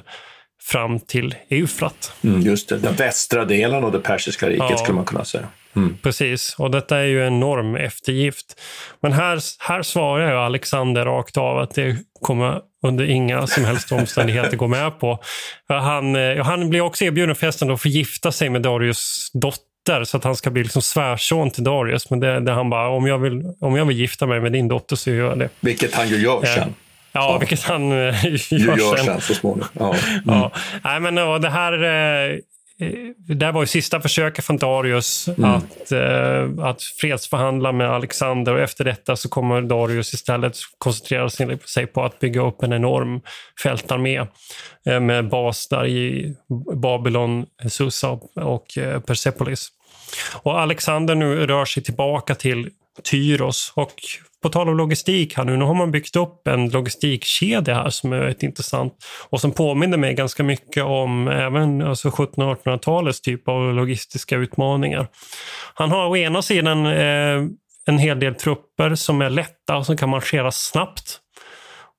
[0.67, 2.13] fram till Eufrat.
[2.23, 4.77] Mm, just det, den västra delen av det persiska riket ja.
[4.77, 5.47] skulle man kunna säga.
[5.75, 5.97] Mm.
[6.03, 8.61] Precis, och detta är ju en enorm eftergift.
[9.01, 13.91] Men här, här svarar ju Alexander rakt av att det kommer under inga som helst
[13.91, 15.19] omständigheter gå med på.
[15.67, 20.17] Han, eh, han blir också erbjuden festen att få gifta sig med Darius dotter så
[20.17, 22.09] att han ska bli liksom svärson till Darius.
[22.09, 24.67] Men det, det han bara, om jag, vill, om jag vill gifta mig med din
[24.67, 25.49] dotter så gör jag det.
[25.59, 26.73] Vilket han ju gör sen.
[27.11, 29.05] Ja, ja, vilket han gör, gör sen.
[29.05, 29.69] sen så småningom.
[29.73, 29.85] Ja.
[29.93, 30.21] Mm.
[30.25, 30.51] ja.
[30.83, 32.39] Nej, men det här eh,
[32.79, 35.51] Eh, det var ju sista försöket från Darius mm.
[35.51, 41.87] att, eh, att fredsförhandla med Alexander och efter detta så kommer Darius istället koncentrera sig
[41.87, 43.21] på att bygga upp en enorm
[43.63, 44.17] fältarmé
[44.85, 46.35] eh, med bas där i
[46.75, 49.69] Babylon, Susa och eh, Persepolis.
[50.33, 52.69] Och Alexander nu rör sig tillbaka till
[53.03, 53.93] Tyros och
[54.43, 58.13] på tal om logistik här nu, nu har man byggt upp en logistikkedja här som
[58.13, 58.93] är rätt intressant
[59.29, 65.07] och som påminner mig ganska mycket om även alltså 1700-1800-talets typ av logistiska utmaningar.
[65.73, 67.43] Han har å ena sidan eh,
[67.85, 71.19] en hel del trupper som är lätta och som kan marschera snabbt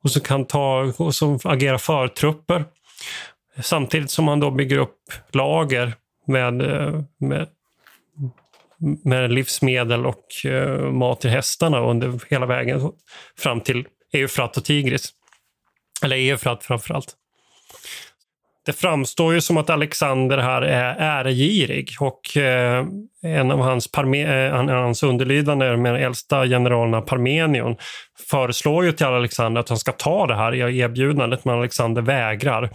[0.04, 2.64] och som kan ta och som agerar förtrupper.
[3.60, 4.98] Samtidigt som han då bygger upp
[5.32, 5.94] lager
[6.26, 7.48] med, eh, med
[9.04, 12.90] med livsmedel och eh, mat till hästarna under hela vägen
[13.38, 15.12] fram till Eufrat och Tigris.
[16.02, 17.14] Eller Eufrat framför allt.
[18.66, 22.86] Det framstår ju som att Alexander här är äregirig och eh,
[23.22, 27.76] en av hans, parme, eh, hans underlydande, den äldsta generalerna Parmenion,
[28.30, 32.70] föreslår ju till Alexander att han ska ta det här erbjudandet, men Alexander vägrar.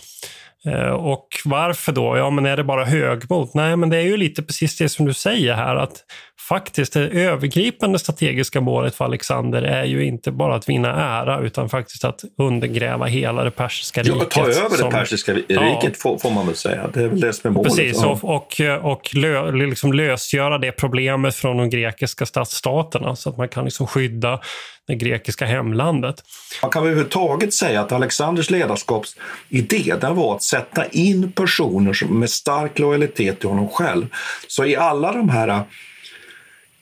[0.67, 2.17] Eh, och varför då?
[2.17, 3.49] Ja, men är det bara högmod?
[3.54, 6.06] Nej, men det är ju lite precis det som du säger här, att
[6.41, 11.69] faktiskt det övergripande strategiska målet för Alexander är ju inte bara att vinna ära, utan
[11.69, 14.17] faktiskt att undergräva hela det persiska riket.
[14.19, 15.48] Ja, ta över som, det persiska riket
[15.84, 16.89] ja, får, får, man väl säga.
[16.93, 17.76] Det är väl det som är målet.
[17.76, 23.38] Precis, och, och, och lö, liksom lösgöra det problemet från de grekiska stadsstaterna så att
[23.38, 24.39] man kan liksom skydda
[24.88, 26.24] det grekiska hemlandet.
[26.62, 32.30] Man kan överhuvudtaget säga att Alexanders ledarskapsidé den var att sätta in personer som med
[32.30, 34.08] stark lojalitet till honom själv.
[34.48, 35.63] Så i alla de här,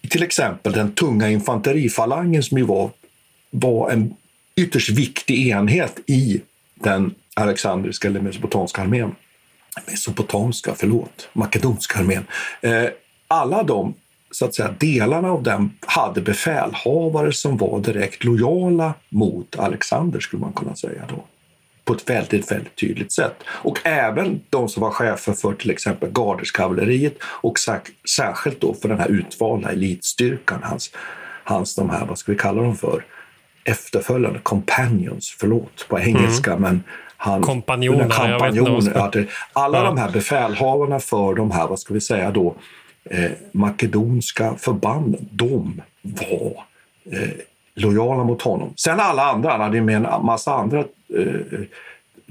[0.10, 2.90] till exempel den tunga infanterifalangen som ju var,
[3.50, 4.14] var en
[4.56, 6.42] ytterst viktig enhet i
[6.76, 9.16] den alexandriska eller mesopotamiska armén.
[9.88, 12.26] Mesopotamiska, förlåt, makedonska armén.
[12.62, 12.86] Eh,
[13.28, 13.94] alla de
[14.32, 20.40] så att säga, delarna av den hade befälhavare som var direkt lojala mot Alexander, skulle
[20.40, 21.24] man kunna säga då.
[21.86, 23.36] På ett väldigt, väldigt tydligt sätt.
[23.48, 27.58] Och även de som var chefer för till exempel garderskavalleriet och
[28.18, 30.92] särskilt då för den här utvalda elitstyrkan, hans,
[31.44, 33.06] hans de här, vad ska vi kalla dem för,
[33.64, 36.62] efterföljande companions, förlåt på engelska, mm.
[36.62, 36.84] men
[37.18, 38.10] han, kompanjoner.
[38.10, 39.84] kompanjoner alla ja.
[39.84, 42.56] de här befälhavarna för de här, vad ska vi säga då,
[43.10, 46.64] eh, makedonska förbanden, de var
[47.12, 47.30] eh,
[47.76, 48.74] lojala mot honom.
[48.76, 50.84] Sen alla andra, han hade ju med en massa andra
[51.18, 51.60] eh,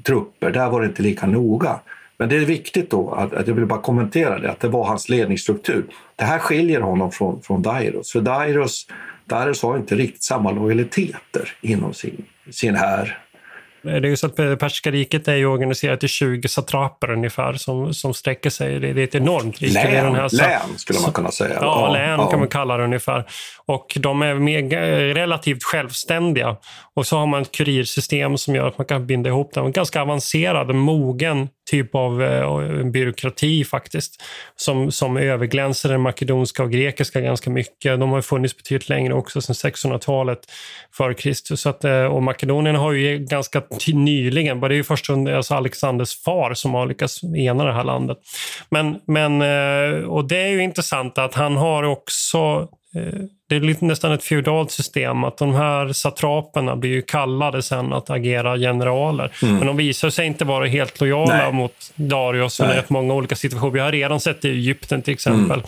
[0.02, 1.80] trupper, där var det inte lika noga.
[2.16, 4.84] Men det är viktigt då, att, att jag vill bara kommentera det, att det var
[4.84, 5.84] hans ledningsstruktur.
[6.16, 8.86] Det här skiljer honom från, från Dairos, för Dairos,
[9.24, 13.18] Dairos har inte riktigt samma lojaliteter inom sin, sin här
[13.82, 17.94] det är ju så att Persiska riket är ju organiserat i 20 satraper ungefär som,
[17.94, 18.80] som sträcker sig.
[18.80, 19.74] Det, det är ett enormt rike.
[19.74, 21.54] Län, den här, län skulle man kunna säga.
[21.54, 22.30] Ja, ja län ja.
[22.30, 23.24] kan man kalla det ungefär.
[23.66, 24.70] Och de är mer,
[25.14, 26.56] relativt självständiga.
[26.94, 29.66] Och så har man ett kurirsystem som gör att man kan binda ihop dem.
[29.66, 34.22] En ganska avancerad, mogen typ av eh, byråkrati faktiskt.
[34.56, 38.00] Som, som överglänser den makedonska och grekiska ganska mycket.
[38.00, 40.38] De har funnits betydligt längre också, sedan 600-talet
[40.92, 41.60] före Kristus.
[41.60, 43.60] Så att, eh, och Makedonien har ju ganska
[43.92, 47.84] nyligen, det är ju först under alltså Alexanders far som har lyckats ena det här
[47.84, 48.18] landet.
[48.68, 53.60] Men, men, eh, och det är ju intressant att han har också Eh, det är
[53.60, 58.58] lite nästan ett feudalt system att de här satraperna blir ju kallade sen att agera
[58.58, 59.32] generaler.
[59.42, 59.56] Mm.
[59.56, 61.52] Men de visar sig inte vara helt lojala Nej.
[61.52, 63.72] mot Darius i rätt många olika situationer.
[63.72, 65.62] Vi har redan sett det i Egypten till exempel.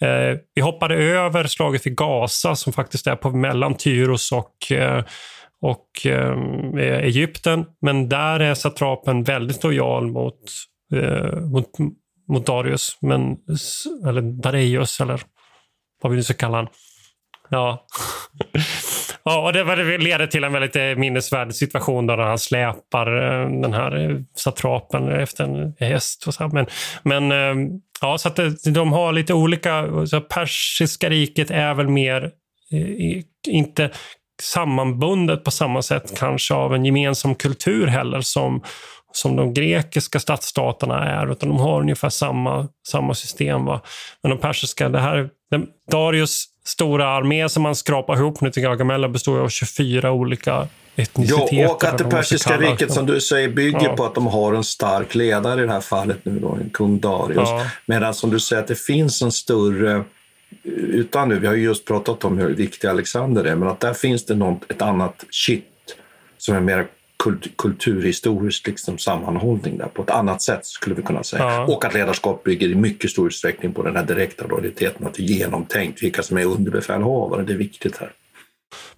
[0.00, 0.32] Mm.
[0.32, 5.04] Eh, vi hoppade över slaget vid Gaza som faktiskt är på mellan Tyros och eh,
[5.60, 7.64] och ehm, eh, Egypten.
[7.80, 10.40] Men där är satrapen väldigt lojal mot,
[10.94, 11.70] eh, mot,
[12.28, 13.36] mot Darius, men,
[14.06, 15.20] eller Dareios eller
[16.02, 16.72] vad vi nu ska kalla honom.
[17.50, 17.86] Ja.
[19.28, 23.72] Ja, och det leder till en väldigt eh, minnesvärd situation där han släpar eh, den
[23.72, 26.26] här eh, satrapen efter en häst.
[26.26, 26.48] Och så.
[26.48, 26.66] Men,
[27.02, 27.68] men ehm,
[28.00, 30.06] ja, så att eh, de har lite olika...
[30.06, 32.30] Så persiska riket är väl mer
[33.48, 33.90] inte
[34.42, 38.62] sammanbundet på samma sätt kanske av en gemensam kultur heller som,
[39.12, 43.64] som de grekiska stadsstaterna är, utan de har ungefär samma, samma system.
[43.64, 43.80] Va?
[44.22, 45.28] Men de persiska, det här,
[45.90, 51.56] Darius stora armé som man skrapar ihop nu till Gargamella består av 24 olika etniciteter.
[51.56, 53.96] Ja, och att det persiska riket som du säger bygger ja.
[53.96, 57.48] på att de har en stark ledare i det här fallet nu då, kung Darius.
[57.48, 57.66] Ja.
[57.86, 60.04] Medan som du säger att det finns en större
[60.62, 63.94] utan nu, vi har ju just pratat om hur viktig Alexander är, men att där
[63.94, 65.64] finns det något, ett annat shit
[66.38, 66.86] som är mer
[67.18, 71.42] kult, kulturhistorisk liksom sammanhållning där på ett annat sätt skulle vi kunna säga.
[71.42, 71.66] Ja.
[71.66, 75.22] Och att ledarskap bygger i mycket stor utsträckning på den här direkta lojaliteten, att det
[75.22, 77.42] är genomtänkt vilka som är underbefälhavare.
[77.42, 78.12] Det är viktigt här.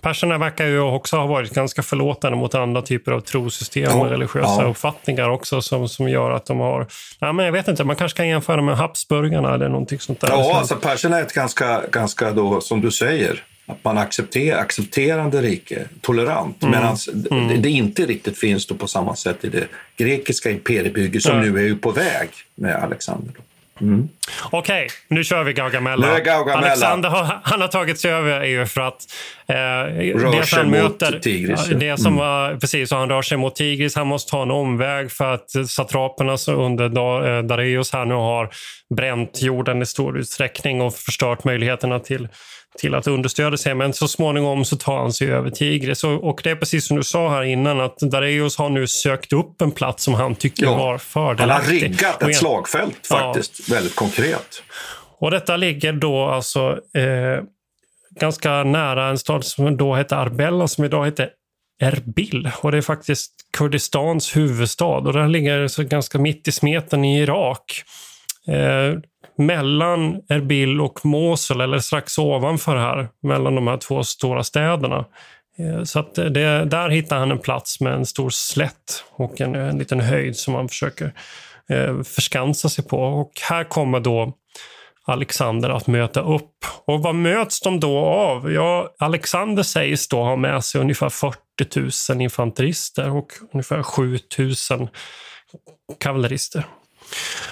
[0.01, 4.63] Perserna verkar ju också ha varit ganska förlåtande mot andra typer av trosystem och religiösa
[4.63, 4.69] ja.
[4.69, 6.87] uppfattningar också som, som gör att de har...
[7.19, 10.29] Ja, men jag vet inte, man kanske kan jämföra med Habsburgarna eller någonting sånt där.
[10.29, 15.43] Ja, alltså perserna är ett ganska, ganska då, som du säger, att man accepterar accepterande
[15.43, 16.73] rike, tolerant, mm.
[16.73, 16.97] medan
[17.31, 17.63] mm.
[17.63, 21.43] det inte riktigt finns då på samma sätt i det grekiska imperiebygget som ja.
[21.43, 23.33] nu är på väg med Alexander.
[23.37, 23.43] Då.
[23.81, 24.09] Mm.
[24.51, 26.07] Okej, okay, nu kör vi Gaugamella.
[26.07, 26.67] Nu är Gaugamella.
[26.67, 29.07] Alexander har, han har tagit sig över EU för att
[29.47, 31.67] eh, rör sig mot möter, Tigris.
[31.67, 32.19] Det som mm.
[32.19, 33.97] var, precis, han rör sig mot Tigris.
[33.97, 36.85] Han måste ta en omväg för att satraperna under
[37.37, 38.51] eh, Dareios här nu har
[38.95, 42.29] bränt jorden i stor utsträckning och förstört möjligheterna till
[42.79, 43.75] till att understödja sig.
[43.75, 46.05] Men så småningom så tar han sig över Tigris.
[46.05, 49.33] Och, och det är precis som du sa här innan att Dareios har nu sökt
[49.33, 51.47] upp en plats som han tycker ja, var fördelaktig.
[51.47, 53.75] Han har riggat ett slagfält faktiskt, ja.
[53.75, 54.63] väldigt konkret.
[55.19, 57.45] Och detta ligger då alltså eh,
[58.21, 61.31] ganska nära en stad som då hette Arbella som idag heter
[61.81, 62.51] Erbil.
[62.61, 67.21] Och det är faktiskt Kurdistans huvudstad och den ligger så ganska mitt i smeten i
[67.21, 67.83] Irak.
[68.49, 68.99] Eh,
[69.41, 75.05] mellan Erbil och Mosul, eller strax ovanför här, mellan de här två stora städerna.
[75.59, 79.55] Eh, så att det, där hittar han en plats med en stor slätt och en,
[79.55, 81.13] en liten höjd som han försöker
[81.69, 82.99] eh, förskansa sig på.
[82.99, 84.33] Och här kommer då
[85.05, 86.65] Alexander att möta upp.
[86.85, 88.53] Och vad möts de då av?
[88.53, 94.89] Ja, Alexander sägs då ha med sig ungefär 40 000 infanterister och ungefär 7 000
[95.99, 96.65] kavallerister.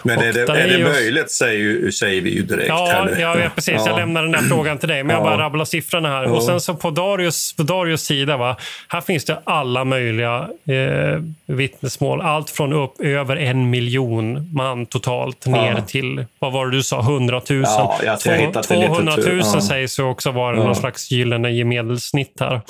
[0.03, 2.68] Men är det, är det möjligt säger, säger vi ju direkt.
[2.68, 3.75] Ja, ja, ja precis.
[3.77, 3.87] Ja.
[3.87, 5.05] Jag lämnar den där frågan till dig.
[5.05, 6.25] Men jag bara rabblar siffrorna här.
[6.25, 6.31] Ja.
[6.31, 8.57] Och sen så på Darius, på Darius sida, va,
[8.88, 12.21] här finns det alla möjliga eh, vittnesmål.
[12.21, 17.01] Allt från upp över en miljon man totalt ner till, vad var det du sa,
[17.01, 17.62] 100 000.
[17.62, 22.61] Ja, jag 200 000 sägs ju också vara någon slags gyllene medelssnitt här.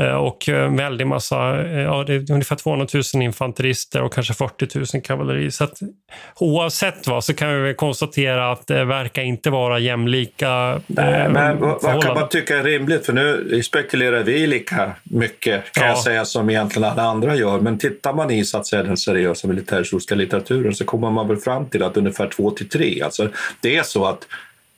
[0.00, 4.12] Eh, och en eh, väldig massa, eh, ja, det är ungefär 200 000 infanterister och
[4.12, 5.50] kanske 40 000 kavalleri.
[5.50, 5.78] Så att,
[6.36, 12.02] oavsett vad så kan vi konstatera att det verkar inte vara jämlika Nej, men vad
[12.02, 13.06] kan man tycka är rimligt?
[13.06, 15.88] För nu spekulerar vi lika mycket kan ja.
[15.88, 17.60] jag säga som egentligen alla andra gör.
[17.60, 21.36] Men tittar man i så att säga, den seriösa militärhistoriska litteraturen så kommer man väl
[21.36, 23.02] fram till att ungefär två till tre.
[23.02, 23.28] Alltså,
[23.60, 24.26] det är så att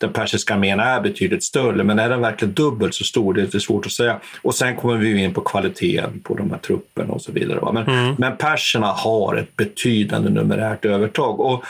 [0.03, 3.35] den persiska armén är betydligt större, men är den verkligen dubbelt så stor?
[3.35, 4.21] Det är svårt att säga.
[4.43, 7.73] Och sen kommer vi in på kvaliteten på de här trupperna och så vidare.
[7.73, 8.15] Men, mm.
[8.19, 11.41] men perserna har ett betydande numerärt övertag.
[11.41, 11.65] Och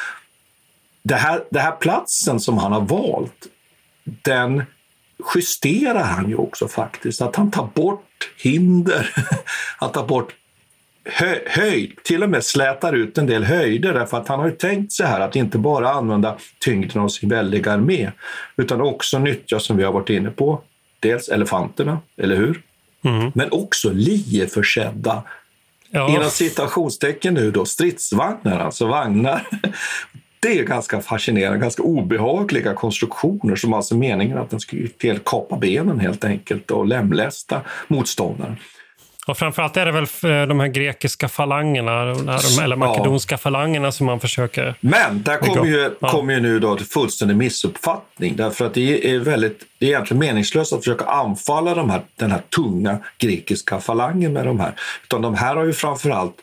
[1.02, 3.46] det här, det här platsen som han har valt,
[4.04, 4.62] den
[5.34, 7.22] justerar han ju också faktiskt.
[7.22, 9.14] Att han tar bort hinder,
[9.76, 10.34] han tar bort
[11.46, 14.92] höjd, till och med slätar ut en del höjder därför att han har ju tänkt
[14.92, 18.10] sig här att inte bara använda tyngden av sin väldiga armé
[18.56, 20.60] utan också nyttja, som vi har varit inne på,
[21.00, 22.62] dels elefanterna, eller hur?
[23.04, 23.32] Mm.
[23.34, 25.22] Men också lieförsedda,
[25.90, 26.08] ja.
[26.08, 29.48] inom citationstecken nu då, stridsvagnar, alltså vagnar.
[30.40, 36.00] Det är ganska fascinerande, ganska obehagliga konstruktioner som alltså meningen att den skulle kapa benen
[36.00, 38.56] helt enkelt och lemlästa motståndaren.
[39.26, 42.00] Och framförallt är det väl eh, de här grekiska falangerna,
[42.62, 43.38] eller makedonska ja.
[43.38, 44.74] falangerna som man försöker...
[44.80, 46.10] Men där kommer ju, ja.
[46.10, 48.36] kom ju nu då till fullständig missuppfattning.
[48.36, 52.30] Därför att det är, väldigt, det är egentligen meningslöst att försöka anfalla de här, den
[52.30, 54.74] här tunga grekiska falangen med de här.
[55.04, 56.36] Utan de här har ju framförallt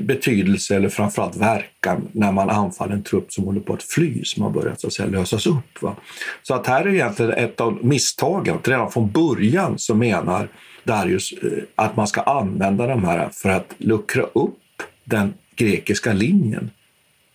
[0.00, 4.42] betydelse eller framförallt verkan när man anfaller en trupp som håller på att fly, som
[4.42, 5.82] har börjat så att säga, lösas upp.
[5.82, 5.96] Va?
[6.42, 8.58] Så att här är egentligen ett av misstagen.
[8.64, 10.48] Redan från början så menar
[10.84, 16.70] Darius eh, att man ska använda de här för att luckra upp den grekiska linjen,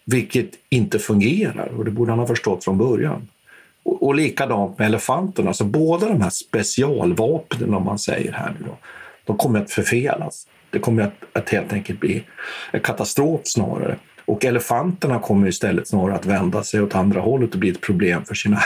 [0.05, 3.27] vilket inte fungerar och det borde han ha förstått från början.
[3.83, 5.53] Och, och likadant med elefanterna.
[5.53, 8.77] Så båda de här specialvapnen, om man säger här nu då,
[9.25, 10.47] de kommer att förfelas.
[10.69, 12.23] Det kommer att, att helt enkelt bli
[12.71, 13.97] en katastrof snarare.
[14.25, 18.25] Och elefanterna kommer istället snarare att vända sig åt andra hållet och bli ett problem
[18.25, 18.61] för sina,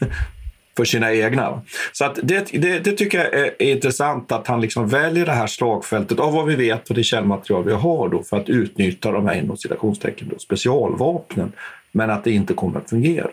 [0.78, 1.62] för sina egna.
[1.92, 5.32] Så att det, det, det tycker jag är, är, intressant att han liksom väljer det
[5.32, 9.10] här slagfältet av vad vi vet och det källmaterial vi har då för att utnyttja
[9.10, 11.52] de här inom citationstecken specialvapnen.
[11.92, 13.30] Men att det inte kommer att fungera.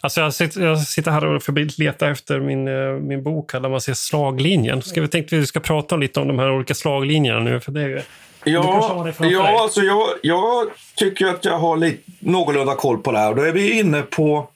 [0.00, 3.68] Alltså jag, sitter, jag sitter här och febrilt letar efter min, eh, min bok där
[3.68, 4.82] man ser slaglinjen.
[4.82, 7.60] Ska vi tänkte att vi ska prata lite om de här olika slaglinjerna nu.
[7.60, 8.04] För det,
[8.44, 10.66] ja, ja alltså jag, jag
[10.96, 13.34] tycker att jag har lite, någorlunda koll på det här.
[13.34, 14.48] Då är vi inne på,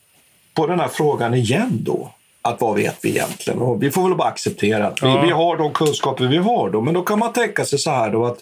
[0.58, 2.10] på den här frågan igen då.
[2.42, 3.58] Att vad vet vi egentligen?
[3.58, 5.22] Och vi får väl bara acceptera att vi, ja.
[5.22, 6.70] vi har de kunskaper vi har.
[6.70, 6.80] Då.
[6.80, 8.38] Men då kan man tänka sig så här då att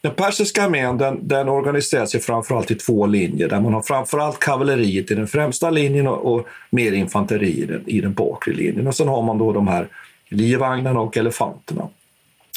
[0.00, 4.38] den persiska armén den, den organiserar sig framförallt i två linjer där man har framförallt
[4.38, 8.86] kavalleriet i den främsta linjen och, och mer infanteri i den, i den bakre linjen.
[8.86, 9.88] Och sen har man då de här
[10.28, 11.88] livvagnarna och elefanterna.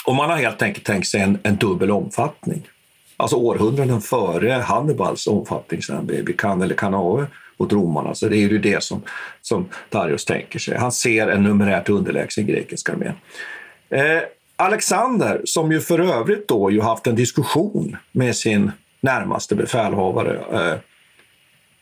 [0.05, 2.67] Och man har helt enkelt tänkt sig en, en dubbel omfattning.
[3.17, 7.25] Alltså århundraden före Hannibals omfattning sen vid Cannes eller Canae
[7.57, 8.15] mot romarna.
[8.15, 9.01] Så det är ju det som,
[9.41, 10.77] som Darius tänker sig.
[10.77, 13.11] Han ser en numerärt underlägsen grekisk armé.
[13.89, 14.21] Eh,
[14.55, 20.79] Alexander, som ju för övrigt då ju haft en diskussion med sin närmaste befälhavare, eh,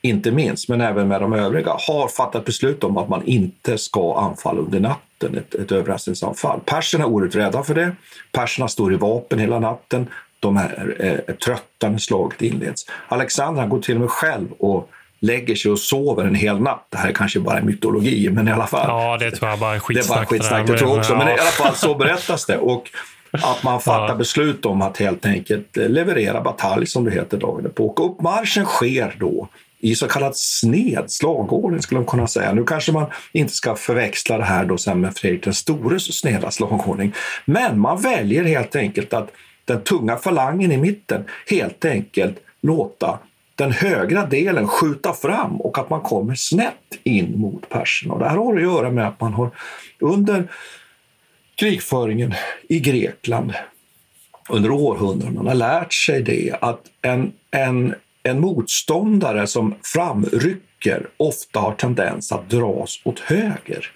[0.01, 4.19] inte minst, men även med de övriga, har fattat beslut om att man inte ska
[4.19, 6.59] anfalla under natten, ett, ett överraskningsanfall.
[6.65, 7.95] Perserna är oerhört rädda för det.
[8.31, 10.07] Perserna står i vapen hela natten.
[10.39, 12.85] De är, är, eh, är trötta när slaget inleds.
[13.07, 14.89] Alexander går till och med själv och
[15.23, 16.87] lägger sig och sover en hel natt.
[16.89, 18.85] Det här är kanske bara mytologi, men i alla fall.
[18.87, 20.07] Ja, det tror jag bara är skitsnack.
[20.07, 21.15] Det är bara skitsnack, det tror jag också.
[21.15, 22.57] Men i alla fall så berättas det.
[22.57, 22.89] Och
[23.31, 24.15] att man fattar ja.
[24.15, 27.87] beslut om att helt enkelt leverera batalj, som det heter dagen på.
[27.87, 29.47] Och uppmarschen sker då
[29.79, 32.53] i så kallad sned slagordning skulle man kunna säga.
[32.53, 36.51] Nu kanske man inte ska förväxla det här då sen med Fredrik den stores sneda
[36.51, 37.13] slagordning.
[37.45, 39.31] Men man väljer helt enkelt att
[39.65, 43.19] den tunga falangen i mitten helt enkelt låta
[43.55, 48.17] den högra delen skjuta fram och att man kommer snett in mot perserna.
[48.17, 49.49] det här har att göra med att man har
[49.99, 50.47] under
[51.55, 52.33] krigföringen
[52.69, 53.53] i Grekland
[54.49, 62.31] under århundraden lärt sig det att en, en, en motståndare som framrycker ofta har tendens
[62.31, 63.91] att dras åt höger.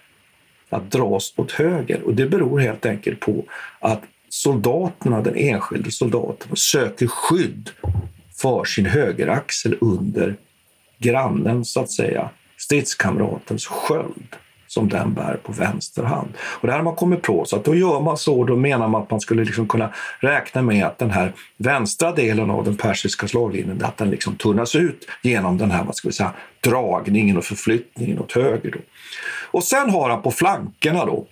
[0.69, 2.01] Att dras åt höger.
[2.01, 3.43] Och det beror helt enkelt på
[3.79, 7.69] att soldaterna, den enskilde soldaten, söker skydd
[8.41, 10.35] för sin högeraxel under
[10.97, 14.35] grannen, så att säga, stridskamratens sköld
[14.67, 16.33] som den bär på vänster hand.
[16.39, 18.87] Och det här har man kommit på, så att då gör man så, då menar
[18.87, 22.77] man att man skulle liksom kunna räkna med att den här vänstra delen av den
[22.77, 27.37] persiska slaglinjen, att den liksom tunnas ut genom den här vad ska vi säga, dragningen
[27.37, 28.71] och förflyttningen åt höger.
[28.71, 28.79] Då.
[29.51, 31.27] Och sen har han på flankerna då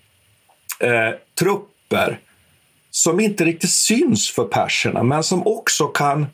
[0.79, 2.19] eh, trupper
[2.91, 6.27] som inte riktigt syns för perserna, men som också kan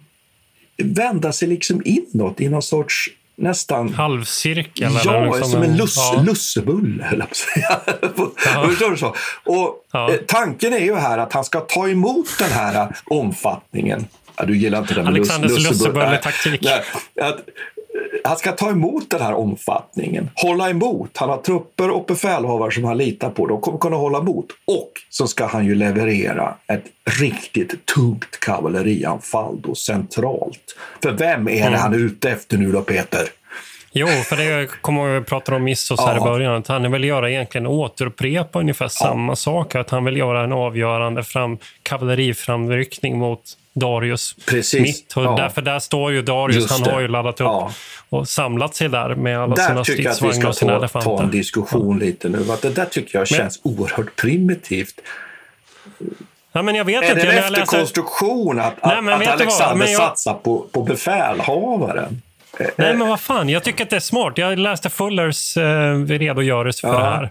[0.77, 3.93] vända sig liksom inåt i någon sorts nästan...
[3.93, 4.91] Halvcirkel?
[5.05, 6.23] Ja, liksom som en, lus, ja.
[6.25, 7.27] lussebulle, höll jag
[8.15, 8.37] på att
[8.97, 9.09] säga.
[9.43, 10.11] Och ja.
[10.11, 14.07] Eh, tanken är ju här att han ska ta emot den här omfattningen.
[14.35, 16.65] Ja, du gillar inte den Alexanders lussebulle-taktik.
[17.21, 17.39] Att
[18.23, 21.17] han ska ta emot den här omfattningen, hålla emot.
[21.17, 23.47] Han har trupper och befälhavare som han litar på.
[23.47, 24.45] De kommer kunna hålla emot.
[24.67, 26.83] Och så ska han ju leverera ett
[27.19, 30.75] riktigt tungt kavallerianfall då centralt.
[31.03, 31.79] För vem är det mm.
[31.79, 33.27] han är ute efter nu då, Peter?
[33.93, 36.21] Jo, för det kommer vi prata om Missos här ja.
[36.21, 36.55] i början.
[36.55, 38.89] Att han vill göra egentligen återupprepa ungefär ja.
[38.89, 39.75] samma sak.
[39.75, 43.41] Att han vill göra en avgörande fram, kavalleriframryckning mot
[43.73, 44.81] Darius Precis.
[44.81, 45.13] mitt.
[45.17, 45.35] Och ja.
[45.35, 47.71] därför där står ju Darius, han har ju laddat upp ja.
[48.09, 50.83] och samlat sig där med alla där sina stridsvagnar och sina elefanter.
[50.83, 52.05] Där tycker jag att vi ska ta, ta en diskussion ja.
[52.05, 52.45] lite nu.
[52.61, 55.01] Det där tycker jag känns men, oerhört primitivt.
[56.51, 57.25] Ja, men jag vet är inte.
[57.25, 58.67] det en efterkonstruktion läser...
[58.67, 59.97] att, Nej, att Alexander jag...
[59.97, 62.21] satsar på, på befälhavaren?
[62.59, 63.49] Nej, men vad fan.
[63.49, 64.37] Jag tycker att det är smart.
[64.37, 66.99] Jag läste Fullers eh, redogörelse för ja.
[66.99, 67.29] det här.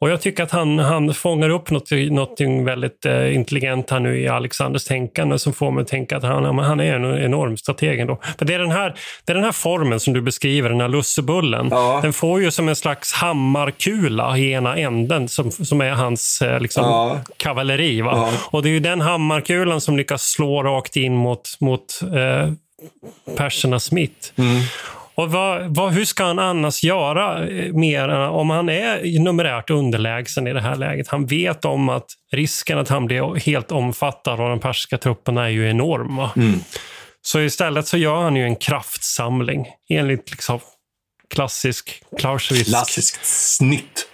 [0.00, 4.20] Och Jag tycker att han, han fångar upp något, något väldigt eh, intelligent här nu
[4.20, 8.00] i Alexanders tänkande som får mig att tänka att han, han är en enorm strateg
[8.00, 8.20] ändå.
[8.38, 8.94] För det, är den här,
[9.24, 11.68] det är den här formen som du beskriver, den här lussebullen.
[11.70, 12.00] Ja.
[12.02, 16.60] Den får ju som en slags hammarkula i ena änden som, som är hans eh,
[16.60, 17.20] liksom, ja.
[17.36, 18.00] kavalleri.
[18.00, 18.12] Va?
[18.14, 18.32] Ja.
[18.50, 22.52] Och Det är ju den hammarkulan som lyckas slå rakt in mot, mot eh,
[23.36, 24.32] persernas mitt.
[24.36, 24.60] Mm.
[25.20, 30.46] Och vad, vad, hur ska han annars göra eh, mer om han är numerärt underlägsen
[30.46, 31.08] i det här läget?
[31.08, 35.48] Han vet om att risken att han blir helt omfattad av de persiska trupperna är
[35.48, 36.18] ju enorm.
[36.36, 36.60] Mm.
[37.22, 40.60] Så istället så gör han ju en kraftsamling enligt liksom
[41.34, 42.68] klassisk Clausewitz.
[42.68, 44.09] Klassiskt snitt.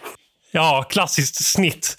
[0.56, 1.96] Ja, klassiskt snitt.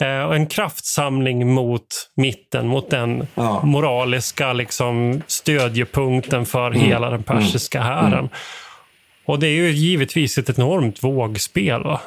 [0.00, 1.86] Eh, en kraftsamling mot
[2.16, 3.60] mitten, mot den Ja.
[3.64, 6.80] moraliska liksom, stödjepunkten för Mm.
[6.80, 8.12] hela den persiska hären.
[8.12, 8.28] Mm.
[9.26, 11.82] Och det är ju givetvis ett enormt vågspel.
[11.82, 12.00] Va?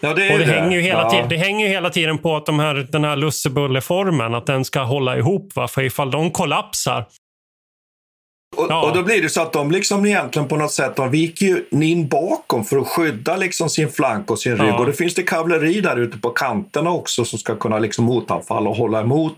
[0.00, 1.10] Ja, det Och det, ju hänger ju hela ja.
[1.10, 4.64] tiden, det hänger ju hela tiden på att de här, den här lussebulleformen, att den
[4.64, 5.56] ska hålla ihop.
[5.56, 5.68] Va?
[5.68, 7.04] För ifall de kollapsar,
[8.56, 8.82] Och, Ja.
[8.88, 11.64] och då blir det så att de liksom egentligen på något sätt, de viker ju
[11.70, 14.68] in bakom för att skydda liksom sin flank och sin rygg.
[14.68, 14.78] Ja.
[14.78, 18.70] Och det finns det kavalleri där ute på kanterna också som ska kunna liksom motanfalla
[18.70, 19.36] och hålla emot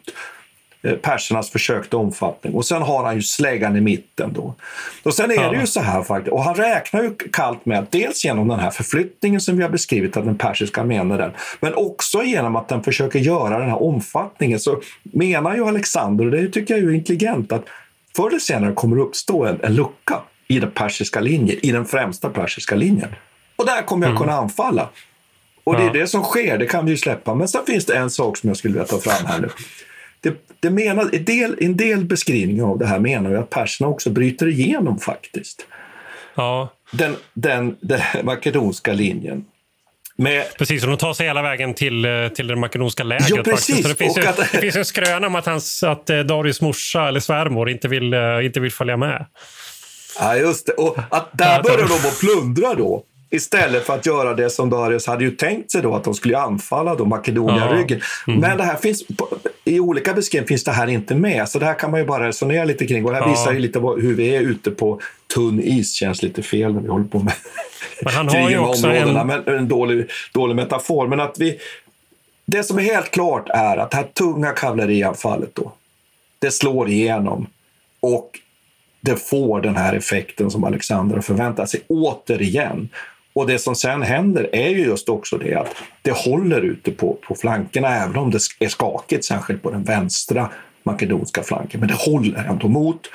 [0.82, 2.54] eh, persernas försök till omfattning.
[2.54, 4.54] Och sen har han ju släggan i mitten då.
[5.02, 5.50] Och sen är Ja.
[5.50, 8.60] det ju så här faktiskt, och han räknar ju kallt med att dels genom den
[8.60, 11.30] här förflyttningen som vi har beskrivit av den persiska är den,
[11.60, 16.30] men också genom att den försöker göra den här omfattningen så menar ju Alexander, och
[16.30, 17.64] det tycker jag är intelligent, att
[18.16, 21.84] förr eller senare kommer det uppstå en, en lucka i den persiska linjen, i den
[21.84, 23.08] främsta persiska linjen.
[23.56, 24.88] Och där kommer jag kunna anfalla.
[25.64, 27.34] Och det är det som sker, det kan vi ju släppa.
[27.34, 29.48] Men sen finns det en sak som jag skulle vilja ta fram här nu.
[30.20, 33.88] Det, det menar, en, del, en del beskrivningar av det här menar ju att perserna
[33.88, 35.66] också bryter igenom faktiskt.
[36.34, 39.44] ja, Den, den, den makedonska linjen.
[40.20, 40.82] Med, precis.
[40.82, 43.28] Och de tar sig hela vägen till, eh, till det makedonska lägret.
[43.30, 43.86] Ja, precis.
[43.88, 47.08] Det, finns ju, att- det finns en skröna om att, hans, att eh, Darius morsa
[47.08, 49.26] eller svärmor inte vill, eh, inte vill följa med.
[50.18, 50.72] Ja, just det.
[50.72, 53.04] Och att där Ja, börjar de att plundra då.
[53.32, 56.38] Istället för att göra det som Darius hade ju tänkt sig då, att de skulle
[56.38, 58.00] anfalla då Makedonien-ryggen.
[58.26, 58.40] Mm.
[58.40, 59.02] Men det här finns,
[59.64, 61.48] i olika beskrivningar finns det här inte med.
[61.48, 63.04] Så det här kan man ju bara resonera lite kring.
[63.04, 63.30] Och det här Ja.
[63.30, 65.00] visar ju lite hur vi är ute på
[65.34, 65.94] tunn is.
[65.94, 67.32] Känns lite fel när vi håller på med
[68.02, 69.20] Men han har ju också områdena.
[69.20, 69.26] en...
[69.26, 71.06] Men en dålig, dålig metafor.
[71.08, 71.58] Men att vi,
[72.46, 75.72] det som är helt klart är att det här tunga kavallerianfallet då,
[76.38, 77.46] det slår igenom.
[78.00, 78.30] Och
[79.00, 82.88] det får den här effekten som Alexander har förväntat sig återigen.
[83.40, 87.18] Och det som sen händer är ju just också det att det håller ute på,
[87.22, 90.50] på flankerna, även om det är skakigt, särskilt på den vänstra
[90.82, 91.80] makedonska flanken.
[91.80, 93.10] Men det håller ändå mot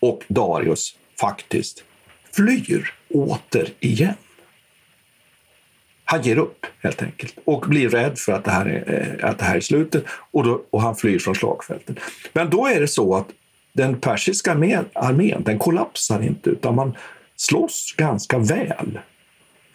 [0.00, 1.84] och Darius faktiskt
[2.32, 4.14] flyr återigen.
[6.04, 9.38] Han ger upp helt enkelt och blir rädd för att det här är, eh, att
[9.38, 11.96] det här är slutet och, då, och han flyr från slagfältet.
[12.32, 13.28] Men då är det så att
[13.72, 16.96] den persiska armén, armén den kollapsar inte utan man
[17.36, 18.98] slåss ganska väl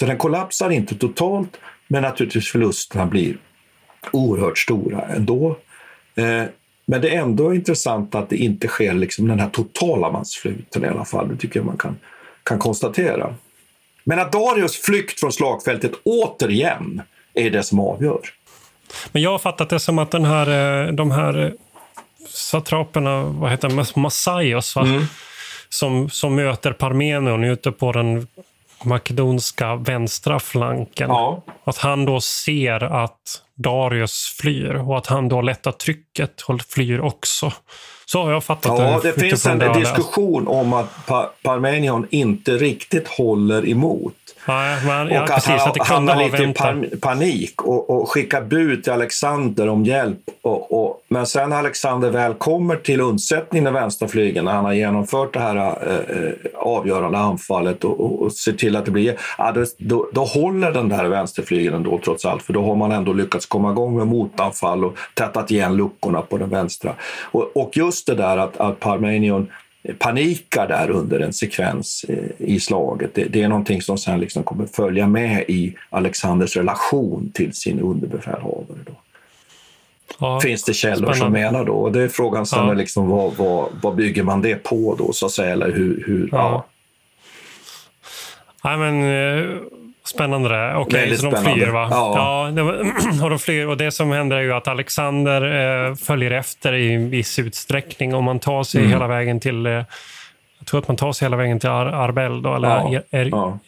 [0.00, 1.56] Så den kollapsar inte totalt,
[1.88, 3.36] men naturligtvis förlusterna blir
[4.12, 5.56] oerhört stora ändå.
[6.14, 6.44] Eh,
[6.86, 10.88] men det är ändå intressant att det inte sker liksom den här totala massflykten i
[10.88, 11.28] alla fall.
[11.28, 11.96] Det tycker jag man kan,
[12.42, 13.34] kan konstatera.
[14.04, 17.02] Men att Darius flykt från slagfältet återigen
[17.34, 18.20] är det som avgör.
[19.12, 21.52] Men jag har fattat det som att den här, eh, de här eh,
[22.28, 24.82] satraperna, vad heter det, Massaios, va?
[24.82, 25.02] Mm.
[25.68, 28.26] Som, som möter Parmenon ute på den
[28.84, 31.08] makedonska vänstra flanken.
[31.08, 31.42] Ja.
[31.64, 37.00] Att han då ser att Darius flyr och att han då lättar trycket och flyr
[37.00, 37.52] också.
[38.06, 38.82] Så har jag fattat det.
[38.82, 44.14] Ja, det finns en diskussion om att pa Parmenion inte riktigt håller emot.
[44.48, 48.10] Nej, men, och ja, att precis, han att hamnar lite i pan panik och, och
[48.10, 50.18] skickar bud till Alexander om hjälp.
[50.42, 54.72] Och, och, men sen när Alexander väl kommer till undsättning med vänsterflygeln, när han har
[54.72, 59.16] genomfört det här eh, avgörande anfallet och, och, och ser till att det blir...
[59.38, 62.92] Ja, då, då, då håller den där vänsterflygeln då trots allt, för då har man
[62.92, 66.94] ändå lyckats komma igång med motanfall och tätat igen luckorna på den vänstra.
[67.22, 69.48] Och, och just det där att, att Parmenion
[69.98, 72.04] panikar där under en sekvens
[72.38, 73.14] i slaget.
[73.14, 77.80] Det, det, är någonting som sen liksom kommer följa med i Alexanders relation till sin
[77.80, 78.78] underbefälhavare.
[78.86, 78.92] Då.
[80.18, 81.18] Ja, Finns det källor spännande.
[81.18, 81.72] som menar då?
[81.72, 82.70] Och det är frågan sen Ja.
[82.70, 85.52] är liksom vad, vad, vad bygger man det på då så att säga?
[85.52, 86.38] Eller hur, hur, ja.
[86.38, 86.66] Ja.
[88.64, 89.56] Nej, men eh,
[90.04, 90.74] spännande det.
[90.76, 91.60] Okej, Väldigt så de spännande.
[91.64, 91.88] flyr va?
[91.90, 92.50] Ja.
[92.64, 93.66] var, och de flyr.
[93.66, 95.42] Och det som händer är ju att Alexander
[95.88, 98.92] eh, följer efter i en viss utsträckning och man tar sig Mm.
[98.92, 99.72] hela vägen till eh,
[100.58, 103.02] jag tror att man tar sig hela vägen till Ar Arbel då, eller Ja, er,
[103.20, 103.58] er, ja.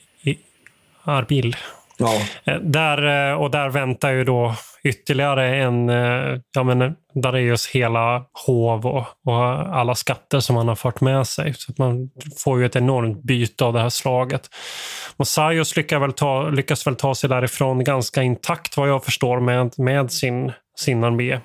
[1.04, 1.56] Arbil.
[2.02, 2.52] Ja.
[2.52, 8.24] Eh, Där, eh, och där väntar ju då ytterligare en, eh, ja men Dareios hela
[8.46, 9.44] hov och, och
[9.76, 11.54] alla skatter som han har fört med sig.
[11.54, 12.10] Så man
[12.44, 14.48] får ju ett enormt byte av det här slaget.
[15.16, 19.72] Mosaios lyckas väl ta, lyckas väl ta sig därifrån ganska intakt vad jag förstår med,
[19.78, 21.40] med sin, sin armé.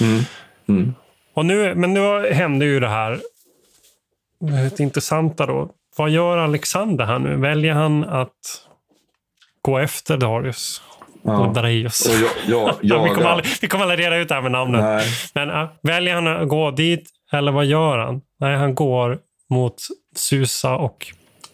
[0.00, 0.22] Mm.
[0.68, 0.94] Mm.
[1.34, 3.20] Och nu, men nu hände ju det här
[4.40, 5.70] det intressanta då.
[5.96, 7.36] Vad gör Alexander här nu?
[7.36, 8.66] Väljer han att
[9.62, 10.82] gå efter Darius?
[11.22, 11.38] Ja.
[11.38, 12.06] Och Dareios.
[12.08, 14.52] Och jag, jag, jag, vi, kommer aldrig, vi kommer aldrig reda ut det här med
[14.52, 14.80] namnet.
[14.80, 15.06] Nej.
[15.34, 18.20] Men äh, väljer han att gå dit eller vad gör han?
[18.40, 19.18] Nej, han går
[19.50, 19.74] mot
[20.16, 21.06] Susa och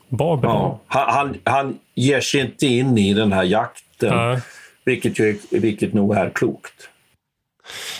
[0.09, 0.55] Babylon.
[0.55, 0.81] Ja.
[0.87, 4.41] Han, han, han ger sig inte in i den här jakten, Ja.
[4.85, 6.89] vilket, ju, vilket nog är klokt.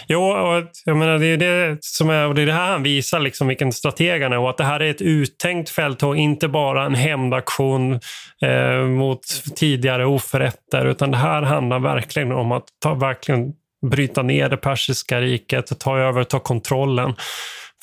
[0.09, 2.83] Jo, och jag menar, det är det som är, och det är det här han
[2.83, 6.49] visar liksom vilken strateg han är och att det här är ett uttänkt fälttåg, inte
[6.49, 8.01] bara en hämndaktion
[8.43, 9.21] eh, mot
[9.57, 13.53] tidigare oförrätter, utan det här handlar verkligen om att ta, verkligen
[13.91, 17.15] bryta ner det persiska riket, ta över, ta kontrollen.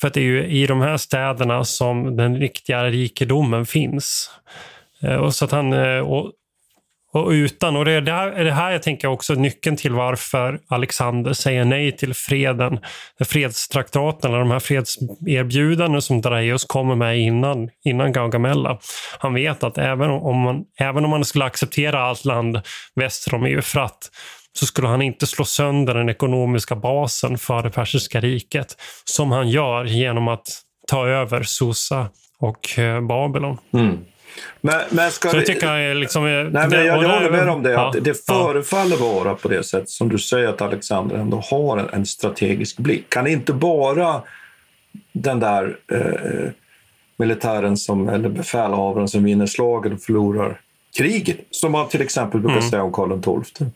[0.00, 4.30] För att det är ju i de här städerna som den riktiga rikedomen finns.
[5.02, 6.32] Eh, och så att han, eh, och,
[7.14, 9.92] och utan, och det är det här, är det här jag tänker också nyckeln till
[9.92, 12.78] varför Alexander säger nej till freden.
[13.24, 18.78] Fredstraktaten, eller de här fredserbjudanden som Dareios kommer med innan, innan Gaugamella.
[19.18, 22.60] Han vet att även om, man, även om man skulle acceptera allt land
[22.94, 24.10] väster om Eufrat
[24.52, 29.48] så skulle han inte slå sönder den ekonomiska basen för det persiska riket som han
[29.48, 30.46] gör genom att
[30.86, 32.08] ta över Susa
[32.38, 33.58] och eh, Babylon.
[33.72, 34.04] Mm.
[34.60, 36.24] Men, men ska Så vi- tycker jag liksom...
[36.24, 37.70] Nej, men jag, jag håller med om det.
[37.72, 38.34] Ja, att det ja.
[38.34, 42.76] förefaller vara på det sätt som du säger att Alexander ändå har en, en strategisk
[42.78, 43.16] blick.
[43.16, 44.22] Är inte bara
[45.12, 46.50] den där eh,
[47.16, 50.60] militären som, eller befälhavaren som vinner slaget och förlorar
[50.96, 52.70] kriget, som man till exempel brukar Mm.
[52.70, 53.66] säga om Karl XII.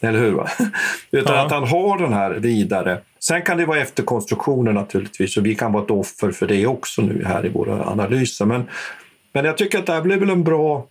[0.00, 0.32] Eller hur?
[0.32, 0.48] Va?
[1.10, 1.44] Utan Ja.
[1.46, 3.00] att han har den här vidare.
[3.20, 7.02] Sen kan det vara efterkonstruktioner naturligtvis och vi kan vara ett offer för det också
[7.02, 8.44] nu här i våra analyser.
[8.44, 8.64] Men,
[9.36, 10.86] men jag tycker att det här blev väl en bra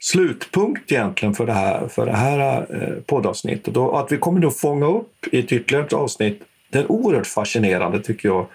[0.00, 3.76] slutpunkt egentligen för det här, för det här eh, poddavsnittet.
[3.76, 8.02] Och att vi kommer att fånga upp i ett ytterligare ett avsnitt den oerhört fascinerande,
[8.02, 8.46] tycker jag,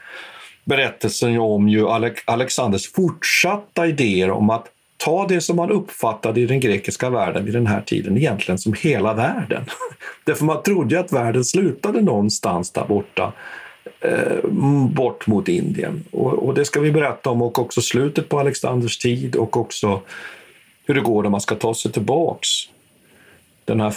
[0.63, 4.65] berättelsen om ju Ale- Alexanders fortsatta idéer om att
[4.97, 8.73] ta det som man uppfattade i den grekiska världen vid den här tiden egentligen som
[8.73, 9.65] hela världen.
[10.23, 13.33] Därför man trodde ju att världen slutade någonstans där borta,
[14.89, 16.03] bort mot Indien.
[16.11, 20.01] Och, och det ska vi berätta om och också slutet på Alexanders tid och också
[20.85, 22.47] hur det går när man ska ta sig tillbaks.
[23.65, 23.93] Den här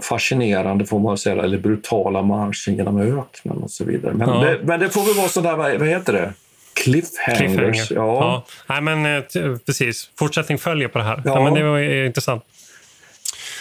[0.00, 4.14] fascinerande, får man säga, eller brutala marschen genom öknen och så vidare.
[4.14, 4.34] Men, Ja.
[4.34, 6.32] det, men det får väl vara sådär, vad vad heter det?
[6.74, 7.38] Cliffhangers.
[7.38, 7.86] Cliffhanger.
[7.94, 8.44] Ja.
[8.68, 9.22] Nej, men eh,
[9.66, 10.10] precis.
[10.18, 11.22] Fortsättning följer på det här.
[11.24, 11.34] Ja.
[11.34, 11.44] Ja.
[11.44, 12.44] men det var eh, intressant.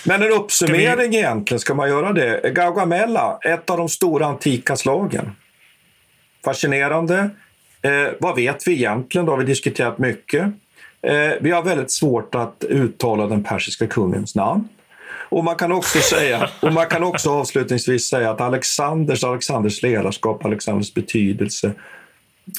[0.05, 2.53] Men en uppsummering egentligen, ska man göra det?
[2.55, 5.35] Gaugamella, ett av de stora antika slagen.
[6.43, 7.29] Fascinerande.
[7.81, 9.25] Eh, vad vet vi egentligen?
[9.25, 10.43] Det har vi diskuterat mycket.
[11.01, 14.67] Eh, vi har väldigt svårt att uttala den persiska kungens namn.
[15.29, 20.45] Och man kan också säga, och man kan också avslutningsvis säga att Alexanders, Alexanders ledarskap,
[20.45, 21.73] Alexanders betydelse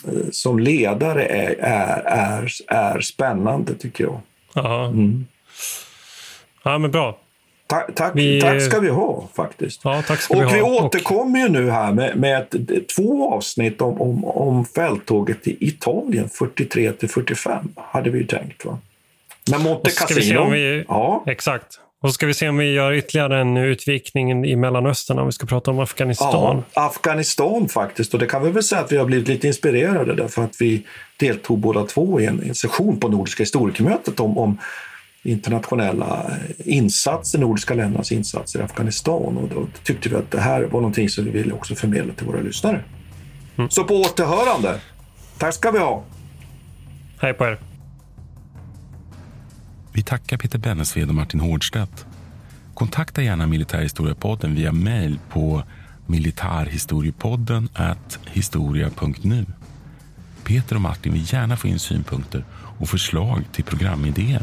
[0.07, 4.21] eh, som ledare är, är, är, är spännande tycker jag.
[4.55, 4.87] Ja.
[4.87, 5.27] Mm.
[6.63, 7.19] ja, men bra.
[7.75, 9.81] Ta, tack, Vi- tack ska vi ha faktiskt.
[9.85, 10.53] Ja, tack ska Och vi ha.
[10.55, 12.55] vi Och- återkommer ju nu här med, med ett,
[12.97, 18.65] två avsnitt om, om, om fälttåget i Italien 43 till 45 hade vi ju tänkt.
[18.65, 18.79] Va?
[19.51, 20.51] Men Monte Och Cassino.
[20.51, 21.25] vi, Ja.
[21.27, 21.81] Exakt.
[22.03, 25.33] Och så ska vi se om vi gör ytterligare en utvikning i Mellanöstern om vi
[25.33, 26.63] ska prata om Afghanistan.
[26.75, 28.15] Ja, Afghanistan faktiskt.
[28.15, 30.83] Och det kan vi väl säga att vi har blivit lite inspirerade därför att vi
[31.17, 34.59] deltog båda två i en, en session på Nordiska historikermötet om, om
[35.25, 39.37] internationella insatser, nordiska ländernas insatser i Afghanistan.
[39.37, 42.27] Och då tyckte vi att det här var någonting som vi ville också förmedla till
[42.27, 42.85] våra lyssnare.
[43.57, 43.71] Mm.
[43.71, 44.81] Så på återhörande.
[45.39, 46.05] Tack ska vi ha.
[47.21, 47.61] Hej på er.
[49.93, 52.07] Vi tackar Peter Bennesved och Martin Hårdstedt.
[52.75, 55.63] Kontakta gärna Militärhistoriepodden via mejl på
[56.07, 57.69] militarhistoriepodden
[58.27, 59.47] historia.nu.
[60.45, 62.45] Peter och Martin vill gärna få in synpunkter
[62.79, 64.43] och förslag till programidéer.